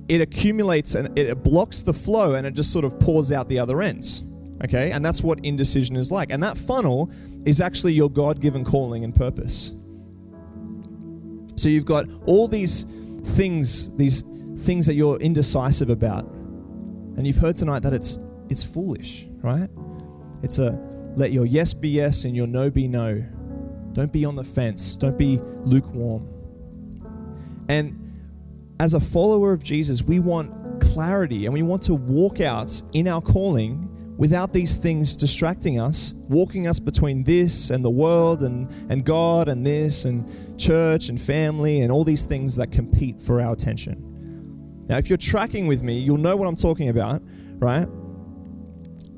it 0.09 0.21
accumulates 0.21 0.95
and 0.95 1.19
it 1.19 1.43
blocks 1.43 1.83
the 1.83 1.93
flow 1.93 2.35
and 2.35 2.47
it 2.47 2.55
just 2.55 2.73
sort 2.73 2.85
of 2.85 2.99
pours 3.01 3.33
out 3.33 3.49
the 3.49 3.59
other 3.59 3.83
end. 3.83 4.23
Okay? 4.65 4.93
And 4.93 5.05
that's 5.05 5.23
what 5.23 5.41
indecision 5.45 5.97
is 5.97 6.13
like. 6.13 6.31
And 6.31 6.43
that 6.43 6.57
funnel 6.57 7.11
is 7.45 7.61
actually 7.61 7.93
your 7.93 8.11
God 8.11 8.41
given 8.41 8.65
calling 8.65 9.05
and 9.05 9.15
purpose. 9.15 9.75
So 11.57 11.69
you've 11.69 11.87
got 11.87 12.07
all 12.27 12.47
these 12.47 12.85
things, 13.25 13.91
these 13.97 14.23
things 14.59 14.87
that 14.87 14.95
you're 14.95 15.19
indecisive 15.19 15.91
about. 15.91 16.25
And 16.25 17.27
you've 17.27 17.39
heard 17.39 17.57
tonight 17.57 17.81
that 17.81 17.95
it's 17.95 18.19
it's 18.49 18.63
foolish, 18.63 19.27
right? 19.43 19.69
It's 20.43 20.59
a 20.59 20.79
let 21.17 21.33
your 21.33 21.47
yes 21.47 21.73
be 21.75 21.89
yes 21.89 22.25
and 22.25 22.37
your 22.37 22.47
no 22.47 22.71
be 22.71 22.87
no. 22.87 23.25
Don't 23.93 24.13
be 24.13 24.25
on 24.27 24.37
the 24.37 24.45
fence. 24.45 24.97
Don't 24.99 25.17
be 25.17 25.41
lukewarm. 25.63 26.29
And 27.69 28.03
as 28.81 28.95
a 28.95 29.01
follower 29.01 29.53
of 29.53 29.63
Jesus, 29.63 30.03
we 30.03 30.21
want 30.21 30.81
clarity 30.81 31.47
and 31.47 31.55
we 31.55 31.63
want 31.63 31.83
to 31.83 31.95
walk 31.95 32.41
out 32.41 32.83
in 32.93 33.09
our 33.09 33.21
calling 33.21 33.89
without 34.17 34.53
these 34.53 34.77
things 34.77 35.17
distracting 35.17 35.79
us, 35.79 36.15
walking 36.29 36.67
us 36.67 36.79
between 36.79 37.23
this 37.23 37.71
and 37.71 37.85
the 37.85 37.91
world 37.91 38.43
and, 38.43 38.71
and 38.91 39.05
God 39.05 39.49
and 39.49 39.65
this 39.65 40.05
and 40.05 40.59
church 40.59 41.09
and 41.09 41.21
family 41.21 41.83
and 41.83 41.93
all 41.93 42.05
these 42.05 42.25
things 42.25 42.57
that 42.57 42.73
compete 42.73 43.21
for 43.21 43.41
our 43.41 43.53
attention. 43.53 44.85
Now, 44.89 44.99
if 44.99 45.09
you're 45.09 45.19
tracking 45.19 45.67
with 45.67 45.83
me, 45.83 45.99
you'll 45.99 46.17
know 46.17 46.37
what 46.37 46.47
I'm 46.47 46.57
talking 46.57 46.89
about, 46.89 47.23
right? 47.59 47.87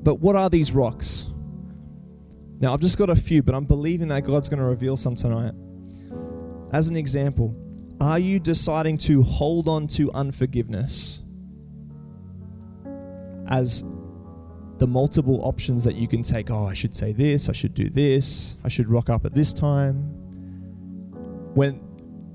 But 0.03 0.15
what 0.15 0.35
are 0.35 0.49
these 0.49 0.71
rocks? 0.71 1.27
Now, 2.59 2.73
I've 2.73 2.81
just 2.81 2.97
got 2.97 3.09
a 3.09 3.15
few, 3.15 3.41
but 3.41 3.55
I'm 3.55 3.65
believing 3.65 4.09
that 4.09 4.21
God's 4.25 4.49
going 4.49 4.59
to 4.59 4.65
reveal 4.65 4.97
some 4.97 5.15
tonight. 5.15 5.53
As 6.73 6.89
an 6.89 6.97
example, 6.97 7.55
are 8.01 8.19
you 8.19 8.39
deciding 8.39 8.97
to 8.99 9.23
hold 9.23 9.67
on 9.67 9.87
to 9.87 10.11
unforgiveness 10.13 11.21
as 13.47 13.83
the 14.77 14.87
multiple 14.87 15.41
options 15.43 15.83
that 15.83 15.95
you 15.95 16.07
can 16.07 16.23
take? 16.23 16.49
Oh, 16.49 16.65
I 16.65 16.73
should 16.73 16.95
say 16.95 17.11
this, 17.11 17.49
I 17.49 17.51
should 17.51 17.73
do 17.73 17.89
this, 17.89 18.57
I 18.63 18.69
should 18.69 18.89
rock 18.89 19.09
up 19.09 19.25
at 19.25 19.33
this 19.33 19.53
time. 19.53 19.95
When 21.53 21.81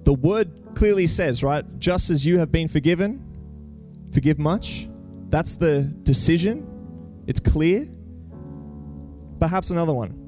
the 0.04 0.12
word 0.12 0.74
clearly 0.74 1.06
says, 1.06 1.42
right, 1.42 1.64
just 1.78 2.10
as 2.10 2.26
you 2.26 2.38
have 2.38 2.52
been 2.52 2.68
forgiven, 2.68 3.22
forgive 4.12 4.38
much. 4.38 4.88
That's 5.30 5.56
the 5.56 5.82
decision 6.02 6.70
it's 7.26 7.40
clear. 7.40 7.88
Perhaps 9.40 9.70
another 9.70 9.94
one. 9.94 10.23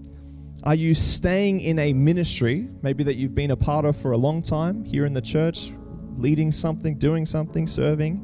Are 0.66 0.74
you 0.74 0.94
staying 0.94 1.61
in 1.61 1.79
a 1.79 1.92
ministry, 1.92 2.68
maybe 2.83 3.05
that 3.05 3.14
you've 3.14 3.37
been 3.37 3.52
a 3.52 3.57
part 3.57 3.85
of 3.85 3.96
for 3.96 4.11
a 4.11 4.16
long 4.16 4.42
time 4.42 4.85
here 4.85 5.07
in 5.07 5.14
the 5.14 5.22
church, 5.22 5.70
leading 6.18 6.50
something, 6.50 6.98
doing 6.98 7.24
something, 7.24 7.68
serving, 7.68 8.16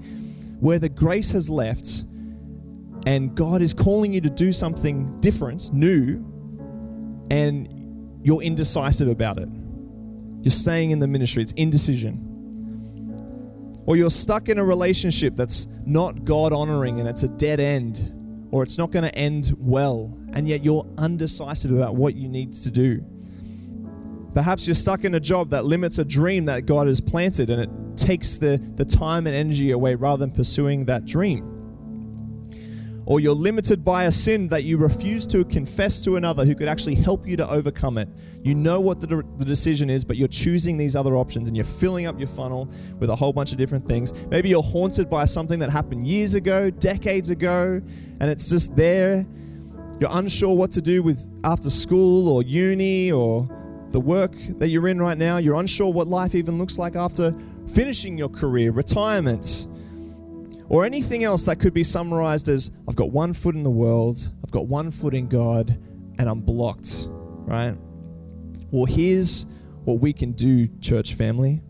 where 0.59 0.81
the 0.81 0.89
grace 0.89 1.31
has 1.31 1.49
left 1.49 2.05
and 3.07 3.33
God 3.37 3.63
is 3.63 3.73
calling 3.73 4.13
you 4.13 4.21
to 4.23 4.29
do 4.29 4.53
something 4.53 5.21
different, 5.21 5.73
new, 5.73 6.17
and 7.31 7.69
you're 8.25 8.43
indecisive 8.43 9.07
about 9.07 9.39
it? 9.39 9.49
You're 10.41 10.51
staying 10.51 10.91
in 10.91 10.99
the 10.99 11.07
ministry, 11.07 11.45
it's 11.45 11.53
indecision. 11.53 12.29
Or 13.87 13.95
you're 13.95 14.11
stuck 14.11 14.49
in 14.49 14.59
a 14.59 14.65
relationship 14.65 15.37
that's 15.37 15.69
not 15.87 16.25
God 16.25 16.53
honoring 16.53 16.99
and 16.99 17.09
it's 17.09 17.23
a 17.23 17.29
dead 17.29 17.61
end, 17.61 18.13
or 18.53 18.63
it's 18.63 18.79
not 18.79 18.93
going 18.93 19.03
to 19.03 19.15
end 19.17 19.53
well, 19.59 20.17
and 20.35 20.47
yet 20.47 20.63
you're 20.63 20.87
undecisive 20.99 21.73
about 21.73 21.97
what 21.97 22.15
you 22.15 22.29
need 22.29 22.53
to 22.53 22.71
do. 22.71 23.05
Perhaps 24.35 24.67
you're 24.67 24.75
stuck 24.75 25.05
in 25.05 25.15
a 25.15 25.21
job 25.21 25.51
that 25.51 25.65
limits 25.65 25.99
a 25.99 26.05
dream 26.05 26.45
that 26.45 26.65
God 26.67 26.87
has 26.87 27.01
planted 27.01 27.51
and 27.51 27.61
it 27.61 27.97
takes 27.97 28.37
the, 28.37 28.59
the 28.77 28.85
time 28.85 29.27
and 29.27 29.37
energy 29.37 29.73
away 29.73 29.95
rather 29.95 30.21
than 30.21 30.31
pursuing 30.31 30.87
that 30.87 31.05
dream 31.05 31.62
or 33.05 33.21
you're 33.21 33.35
limited 33.35 33.85
by 33.85 34.05
a 34.05 34.13
sin 34.13 34.49
that 34.49 34.65
you 34.65 34.79
refuse 34.79 35.27
to 35.27 35.45
confess 35.45 36.01
to 36.03 36.17
another 36.17 36.45
who 36.45 36.55
could 36.55 36.69
actually 36.69 36.95
help 36.95 37.27
you 37.27 37.37
to 37.37 37.49
overcome 37.49 37.99
it. 37.99 38.09
You 38.43 38.55
know 38.55 38.81
what 38.81 39.01
the, 39.01 39.25
the 39.39 39.45
decision 39.45 39.91
is, 39.91 40.05
but 40.05 40.17
you're 40.17 40.29
choosing 40.29 40.77
these 40.77 40.95
other 40.95 41.17
options 41.17 41.49
and 41.49 41.57
you're 41.57 41.65
filling 41.67 42.07
up 42.07 42.19
your 42.19 42.29
funnel 42.29 42.71
with 42.99 43.11
a 43.11 43.17
whole 43.17 43.33
bunch 43.33 43.53
of 43.53 43.59
different 43.59 43.87
things. 43.87 44.13
Maybe 44.29 44.49
you're 44.49 44.63
haunted 44.63 45.11
by 45.11 45.25
something 45.25 45.59
that 45.59 45.71
happened 45.71 46.07
years 46.07 46.35
ago, 46.35 46.71
decades 46.71 47.31
ago, 47.31 47.81
and 48.21 48.31
it's 48.31 48.49
just 48.49 48.77
there. 48.77 49.27
You're 49.99 50.11
unsure 50.13 50.57
what 50.57 50.71
to 50.73 50.83
do 50.83 51.03
with 51.03 51.29
after 51.45 51.71
school 51.71 52.29
or 52.29 52.43
uni 52.43 53.13
or 53.13 53.49
the 53.91 54.01
work 54.01 54.35
that 54.59 54.69
you're 54.69 54.89
in 54.89 55.01
right 55.01 55.19
now. 55.19 55.37
You're 55.37 55.61
unsure 55.61 55.93
what 55.93 56.07
life 56.09 56.35
even 56.35 56.59
looks 56.59 56.79
like 56.79 56.97
after 56.97 57.35
finishing 57.69 58.19
your 58.19 58.29
career, 58.29 58.73
retirement 58.73 59.69
or 60.69 60.85
anything 60.85 61.25
else 61.25 61.45
that 61.47 61.61
could 61.61 61.75
be 61.75 61.85
summarized 61.85 62.49
as 62.49 62.71
I've 62.89 62.97
got 62.97 63.11
one 63.11 63.33
foot 63.33 63.55
in 63.55 63.63
the 63.63 63.71
world, 63.71 64.31
I've 64.45 64.51
got 64.51 64.67
one 64.67 64.91
foot 64.91 65.15
in 65.15 65.29
God, 65.29 65.79
and 66.19 66.29
I'm 66.29 66.41
blocked, 66.41 67.07
right? 67.09 67.77
Well, 68.71 68.87
here's 68.87 69.47
what 69.85 70.01
we 70.01 70.13
can 70.13 70.33
do, 70.33 70.69
church 70.81 71.15
family. 71.15 71.63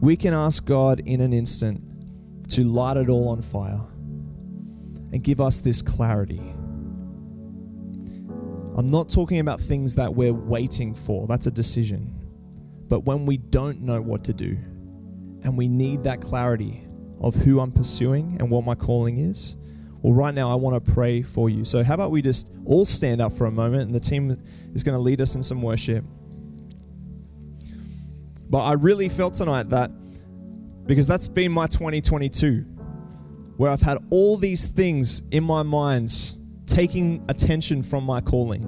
We 0.00 0.16
can 0.16 0.34
ask 0.34 0.64
God 0.64 1.00
in 1.00 1.20
an 1.20 1.32
instant 1.32 1.82
to 2.50 2.64
light 2.64 2.96
it 2.96 3.08
all 3.08 3.28
on 3.30 3.42
fire 3.42 3.80
and 5.12 5.22
give 5.22 5.40
us 5.40 5.60
this 5.60 5.80
clarity. 5.82 6.54
I'm 8.76 8.88
not 8.88 9.08
talking 9.08 9.38
about 9.38 9.60
things 9.60 9.94
that 9.94 10.14
we're 10.14 10.34
waiting 10.34 10.94
for, 10.94 11.26
that's 11.26 11.46
a 11.46 11.50
decision. 11.50 12.12
But 12.88 13.00
when 13.06 13.24
we 13.24 13.38
don't 13.38 13.80
know 13.80 14.00
what 14.00 14.22
to 14.24 14.34
do 14.34 14.58
and 15.42 15.56
we 15.56 15.66
need 15.66 16.04
that 16.04 16.20
clarity, 16.20 16.85
of 17.20 17.34
who 17.34 17.60
I'm 17.60 17.72
pursuing 17.72 18.36
and 18.38 18.50
what 18.50 18.64
my 18.64 18.74
calling 18.74 19.18
is? 19.18 19.56
Well, 20.02 20.12
right 20.12 20.34
now, 20.34 20.50
I 20.50 20.54
want 20.54 20.84
to 20.84 20.92
pray 20.92 21.22
for 21.22 21.50
you. 21.50 21.64
So, 21.64 21.82
how 21.82 21.94
about 21.94 22.10
we 22.10 22.22
just 22.22 22.50
all 22.66 22.84
stand 22.84 23.20
up 23.20 23.32
for 23.32 23.46
a 23.46 23.50
moment 23.50 23.84
and 23.84 23.94
the 23.94 24.00
team 24.00 24.36
is 24.74 24.82
going 24.82 24.94
to 24.94 25.00
lead 25.00 25.20
us 25.20 25.34
in 25.34 25.42
some 25.42 25.62
worship. 25.62 26.04
But 28.48 28.62
I 28.62 28.74
really 28.74 29.08
felt 29.08 29.34
tonight 29.34 29.70
that 29.70 29.90
because 30.86 31.06
that's 31.06 31.26
been 31.26 31.50
my 31.50 31.66
2022, 31.66 32.60
where 33.56 33.70
I've 33.70 33.80
had 33.80 33.98
all 34.10 34.36
these 34.36 34.66
things 34.66 35.22
in 35.30 35.42
my 35.42 35.62
mind 35.62 36.12
taking 36.66 37.24
attention 37.28 37.82
from 37.82 38.04
my 38.04 38.20
calling. 38.20 38.64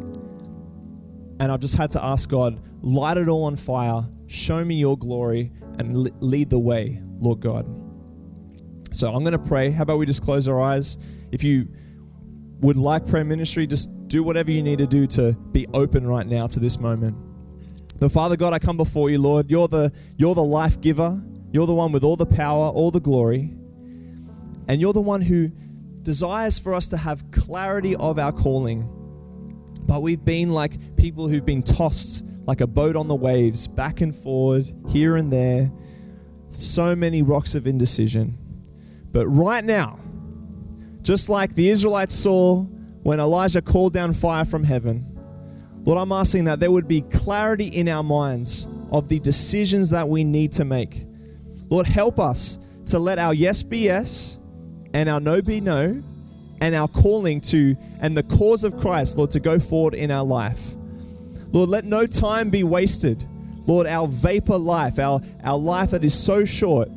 And 1.41 1.53
I've 1.53 1.61
just 1.61 1.77
had 1.77 1.93
to 1.93 2.05
ask 2.05 2.29
God, 2.29 2.61
light 2.83 3.17
it 3.17 3.29
all 3.29 3.45
on 3.45 3.55
fire, 3.55 4.05
show 4.27 4.65
me 4.65 4.75
your 4.77 4.99
glory, 4.99 5.53
and 5.79 6.11
lead 6.21 6.51
the 6.51 6.59
way, 6.59 7.01
Lord 7.21 7.39
God. 7.41 7.67
So 8.93 9.13
I'm 9.13 9.23
going 9.23 9.33
to 9.33 9.39
pray. 9.39 9.71
How 9.71 9.83
about 9.83 9.99
we 9.99 10.07
just 10.07 10.23
close 10.23 10.49
our 10.49 10.61
eyes? 10.61 10.99
If 11.31 11.45
you 11.45 11.69
would 12.61 12.77
like 12.77 13.07
prayer 13.07 13.25
ministry, 13.25 13.67
just 13.67 14.09
do 14.09 14.23
whatever 14.23 14.51
you 14.51 14.63
need 14.63 14.79
to 14.79 14.87
do 14.87 15.07
to 15.07 15.33
be 15.53 15.67
open 15.75 16.07
right 16.07 16.27
now 16.27 16.47
to 16.49 16.61
this 16.61 16.79
moment. 16.79 17.17
But 17.99 18.13
Father 18.13 18.37
God, 18.37 18.53
I 18.53 18.59
come 18.59 18.77
before 18.77 19.11
you, 19.11 19.19
Lord. 19.19 19.51
You're 19.51 19.69
the 19.69 19.93
you're 20.17 20.35
the 20.35 20.45
life 20.45 20.81
giver. 20.81 21.21
You're 21.53 21.67
the 21.67 21.75
one 21.75 21.93
with 21.93 22.05
all 22.05 22.17
the 22.17 22.27
power, 22.27 22.69
all 22.69 22.91
the 22.91 23.01
glory. 23.01 23.55
And 24.69 24.81
you're 24.81 24.93
the 24.93 25.01
one 25.01 25.23
who 25.23 25.49
desires 26.03 26.59
for 26.59 26.75
us 26.75 26.89
to 26.89 26.97
have 26.97 27.31
clarity 27.31 27.97
of 27.97 28.19
our 28.19 28.33
calling. 28.33 28.89
But 29.83 30.03
we've 30.03 30.25
been 30.25 30.51
like 30.51 30.97
people 30.97 31.29
who've 31.29 31.45
been 31.45 31.63
tossed 31.63 32.25
like 32.47 32.61
a 32.61 32.67
boat 32.67 32.97
on 32.97 33.09
the 33.09 33.15
waves, 33.15 33.67
back 33.67 34.01
and 34.01 34.15
forward, 34.15 34.73
here 34.89 35.17
and 35.17 35.33
there. 35.33 35.71
So 36.51 36.95
many 36.95 37.23
rocks 37.23 37.55
of 37.55 37.67
indecision. 37.67 38.39
But 39.13 39.27
right 39.29 39.65
now, 39.65 39.99
just 41.03 41.29
like 41.29 41.55
the 41.55 41.69
Israelites 41.71 42.15
saw 42.15 42.63
when 43.03 43.21
Elijah 43.21 43.63
called 43.63 43.93
down 43.93 44.13
fire 44.13 44.45
from 44.45 44.65
heaven, 44.65 45.07
Lord, 45.85 45.99
I'm 45.99 46.13
asking 46.13 46.45
that 46.45 46.61
there 46.61 46.71
would 46.71 46.89
be 46.89 47.01
clarity 47.01 47.69
in 47.69 47.89
our 47.89 48.03
minds 48.03 48.69
of 48.93 49.09
the 49.09 49.19
decisions 49.19 49.91
that 49.91 50.09
we 50.09 50.25
need 50.25 50.53
to 50.53 50.65
make. 50.65 51.07
Lord, 51.71 51.87
help 51.87 52.19
us 52.19 52.59
to 52.87 52.99
let 52.99 53.19
our 53.19 53.35
yes 53.35 53.63
be 53.63 53.79
yes 53.79 54.39
and 54.93 55.09
our 55.09 55.21
no 55.21 55.41
be 55.43 55.61
no 55.61 56.03
and 56.61 56.75
our 56.75 56.89
calling 56.89 57.41
to 57.41 57.77
and 58.01 58.17
the 58.17 58.23
cause 58.23 58.65
of 58.65 58.79
Christ, 58.79 59.17
Lord, 59.17 59.31
to 59.33 59.41
go 59.41 59.59
forward 59.59 59.95
in 59.95 60.11
our 60.11 60.25
life. 60.25 60.75
Lord, 61.53 61.69
let 61.71 61.85
no 61.85 62.07
time 62.07 62.51
be 62.51 62.65
wasted. 62.65 63.25
Lord, 63.67 63.87
our 63.87 64.09
vapor 64.09 64.57
life, 64.57 64.99
our, 64.99 65.21
our 65.45 65.59
life 65.59 65.91
that 65.91 66.05
is 66.05 66.15
so 66.15 66.45
short, 66.45 66.89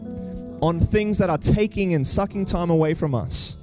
on 0.61 0.79
things 0.79 1.17
that 1.17 1.29
are 1.29 1.37
taking 1.37 1.93
and 1.93 2.05
sucking 2.05 2.45
time 2.45 2.69
away 2.69 2.93
from 2.93 3.15
us. 3.15 3.57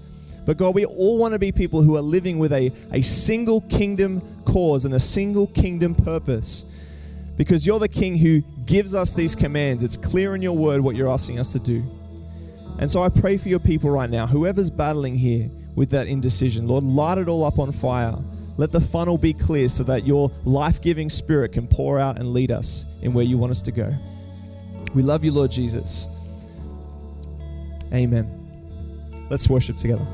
But 0.45 0.57
God, 0.57 0.75
we 0.75 0.85
all 0.85 1.19
want 1.19 1.35
to 1.35 1.39
be 1.39 1.53
people 1.53 1.83
who 1.83 1.97
are 1.97 2.03
living 2.03 2.39
with 2.39 2.53
a, 2.53 2.73
a 2.93 3.03
single 3.03 3.61
kingdom 3.63 4.23
cause 4.45 4.85
and 4.85 4.95
a 4.95 5.01
single 5.01 5.47
kingdom 5.49 5.95
purpose. 5.95 6.65
Because 7.37 7.67
you're 7.67 7.79
the 7.79 7.89
king 7.89 8.17
who 8.17 8.41
gives 8.65 8.95
us 8.95 9.13
these 9.13 9.37
commands. 9.37 9.85
It's 9.85 9.97
clear 9.97 10.35
in 10.35 10.43
your 10.43 10.57
word 10.57 10.81
what 10.81 10.97
you're 10.97 11.11
asking 11.11 11.39
us 11.39 11.53
to 11.53 11.59
do. 11.59 11.85
And 12.79 12.91
so 12.91 13.03
I 13.03 13.09
pray 13.09 13.37
for 13.37 13.49
your 13.49 13.59
people 13.59 13.91
right 13.91 14.09
now, 14.09 14.27
whoever's 14.27 14.71
battling 14.71 15.17
here 15.17 15.51
with 15.75 15.91
that 15.91 16.07
indecision, 16.07 16.67
Lord, 16.67 16.83
light 16.83 17.19
it 17.19 17.29
all 17.29 17.45
up 17.45 17.59
on 17.59 17.71
fire. 17.71 18.17
Let 18.57 18.73
the 18.73 18.81
funnel 18.81 19.19
be 19.19 19.33
clear 19.33 19.69
so 19.69 19.85
that 19.85 20.07
your 20.07 20.33
life 20.45 20.81
giving 20.81 21.09
spirit 21.09 21.53
can 21.53 21.69
pour 21.69 22.01
out 22.01 22.19
and 22.19 22.33
lead 22.33 22.51
us 22.51 22.87
in 23.03 23.13
where 23.13 23.25
you 23.25 23.39
want 23.39 23.53
us 23.53 23.63
to 23.63 23.73
go. 23.73 23.95
We 24.95 25.03
love 25.03 25.25
you, 25.25 25.31
Lord 25.31 25.51
Jesus. 25.51 26.09
Amen. 27.93 28.29
Let's 29.31 29.49
worship 29.49 29.77
together. 29.77 30.07